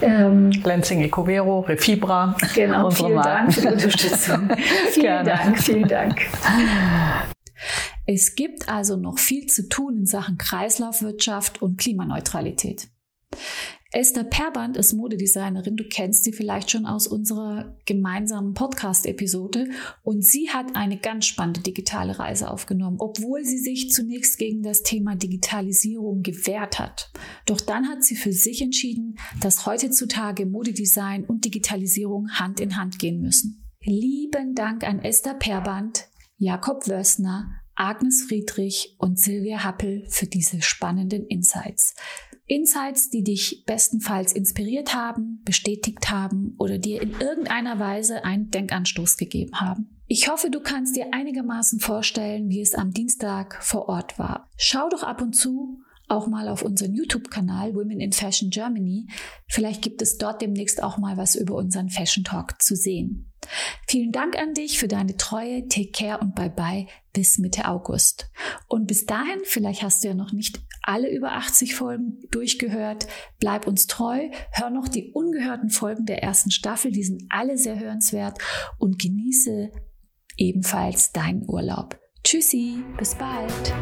ähm, 0.00 0.50
Lenzing 0.64 1.02
Ecovero, 1.02 1.60
Refibra. 1.60 2.36
Genau, 2.54 2.90
vielen. 2.90 3.22
Dank 3.22 3.52
für 3.52 3.62
die 3.62 3.68
Unterstützung. 3.68 4.48
vielen 4.90 5.06
Gerne. 5.06 5.30
Dank, 5.30 5.58
vielen 5.58 5.88
Dank. 5.88 6.20
Es 8.06 8.34
gibt 8.34 8.68
also 8.68 8.96
noch 8.96 9.18
viel 9.18 9.46
zu 9.46 9.68
tun 9.68 9.96
in 9.98 10.06
Sachen 10.06 10.38
Kreislaufwirtschaft 10.38 11.62
und 11.62 11.78
Klimaneutralität. 11.78 12.88
Esther 13.94 14.24
Perband 14.24 14.76
ist 14.76 14.92
Modedesignerin. 14.92 15.76
Du 15.76 15.84
kennst 15.84 16.24
sie 16.24 16.32
vielleicht 16.32 16.68
schon 16.68 16.84
aus 16.84 17.06
unserer 17.06 17.76
gemeinsamen 17.86 18.52
Podcast-Episode. 18.52 19.68
Und 20.02 20.24
sie 20.24 20.50
hat 20.50 20.74
eine 20.74 20.98
ganz 20.98 21.26
spannende 21.26 21.60
digitale 21.60 22.18
Reise 22.18 22.50
aufgenommen, 22.50 22.96
obwohl 22.98 23.44
sie 23.44 23.58
sich 23.58 23.92
zunächst 23.92 24.36
gegen 24.38 24.64
das 24.64 24.82
Thema 24.82 25.14
Digitalisierung 25.14 26.22
gewehrt 26.22 26.80
hat. 26.80 27.12
Doch 27.46 27.60
dann 27.60 27.88
hat 27.88 28.02
sie 28.02 28.16
für 28.16 28.32
sich 28.32 28.62
entschieden, 28.62 29.16
dass 29.40 29.64
heutzutage 29.64 30.44
Modedesign 30.44 31.24
und 31.24 31.44
Digitalisierung 31.44 32.30
Hand 32.32 32.58
in 32.58 32.76
Hand 32.76 32.98
gehen 32.98 33.20
müssen. 33.20 33.64
Lieben 33.84 34.56
Dank 34.56 34.82
an 34.82 34.98
Esther 34.98 35.34
Perband, 35.34 36.08
Jakob 36.44 36.86
Wössner, 36.88 37.50
Agnes 37.74 38.26
Friedrich 38.28 38.96
und 38.98 39.18
Silvia 39.18 39.64
Happel 39.64 40.04
für 40.10 40.26
diese 40.26 40.60
spannenden 40.60 41.26
Insights. 41.26 41.94
Insights, 42.46 43.08
die 43.08 43.24
dich 43.24 43.64
bestenfalls 43.64 44.34
inspiriert 44.34 44.94
haben, 44.94 45.40
bestätigt 45.46 46.10
haben 46.10 46.54
oder 46.58 46.76
dir 46.76 47.00
in 47.00 47.12
irgendeiner 47.18 47.78
Weise 47.78 48.24
einen 48.24 48.50
Denkanstoß 48.50 49.16
gegeben 49.16 49.58
haben. 49.58 50.02
Ich 50.06 50.28
hoffe, 50.28 50.50
du 50.50 50.60
kannst 50.60 50.96
dir 50.96 51.14
einigermaßen 51.14 51.80
vorstellen, 51.80 52.50
wie 52.50 52.60
es 52.60 52.74
am 52.74 52.90
Dienstag 52.90 53.64
vor 53.64 53.88
Ort 53.88 54.18
war. 54.18 54.50
Schau 54.58 54.90
doch 54.90 55.02
ab 55.02 55.22
und 55.22 55.32
zu 55.32 55.80
auch 56.08 56.26
mal 56.26 56.48
auf 56.48 56.62
unseren 56.62 56.94
YouTube-Kanal 56.94 57.74
Women 57.74 58.00
in 58.00 58.12
Fashion 58.12 58.50
Germany. 58.50 59.08
Vielleicht 59.48 59.80
gibt 59.80 60.02
es 60.02 60.18
dort 60.18 60.42
demnächst 60.42 60.82
auch 60.82 60.98
mal 60.98 61.16
was 61.16 61.34
über 61.34 61.54
unseren 61.54 61.88
Fashion 61.88 62.24
Talk 62.24 62.60
zu 62.60 62.76
sehen. 62.76 63.32
Vielen 63.86 64.12
Dank 64.12 64.38
an 64.38 64.54
dich 64.54 64.78
für 64.78 64.88
deine 64.88 65.16
Treue, 65.16 65.66
Take 65.68 65.90
Care 65.92 66.18
und 66.18 66.34
Bye 66.34 66.50
Bye. 66.50 66.86
Bis 67.12 67.38
Mitte 67.38 67.66
August. 67.66 68.30
Und 68.68 68.86
bis 68.86 69.06
dahin, 69.06 69.40
vielleicht 69.44 69.82
hast 69.82 70.02
du 70.02 70.08
ja 70.08 70.14
noch 70.14 70.32
nicht 70.32 70.60
alle 70.82 71.10
über 71.10 71.32
80 71.32 71.74
Folgen 71.74 72.20
durchgehört, 72.30 73.06
bleib 73.38 73.66
uns 73.66 73.86
treu, 73.86 74.28
hör 74.50 74.70
noch 74.70 74.88
die 74.88 75.12
ungehörten 75.12 75.70
Folgen 75.70 76.06
der 76.06 76.22
ersten 76.22 76.50
Staffel, 76.50 76.90
die 76.90 77.04
sind 77.04 77.24
alle 77.30 77.56
sehr 77.56 77.78
hörenswert. 77.78 78.38
Und 78.78 79.00
genieße 79.00 79.70
ebenfalls 80.36 81.12
deinen 81.12 81.48
Urlaub. 81.48 81.98
Tschüssi, 82.24 82.82
bis 82.98 83.14
bald. 83.14 83.74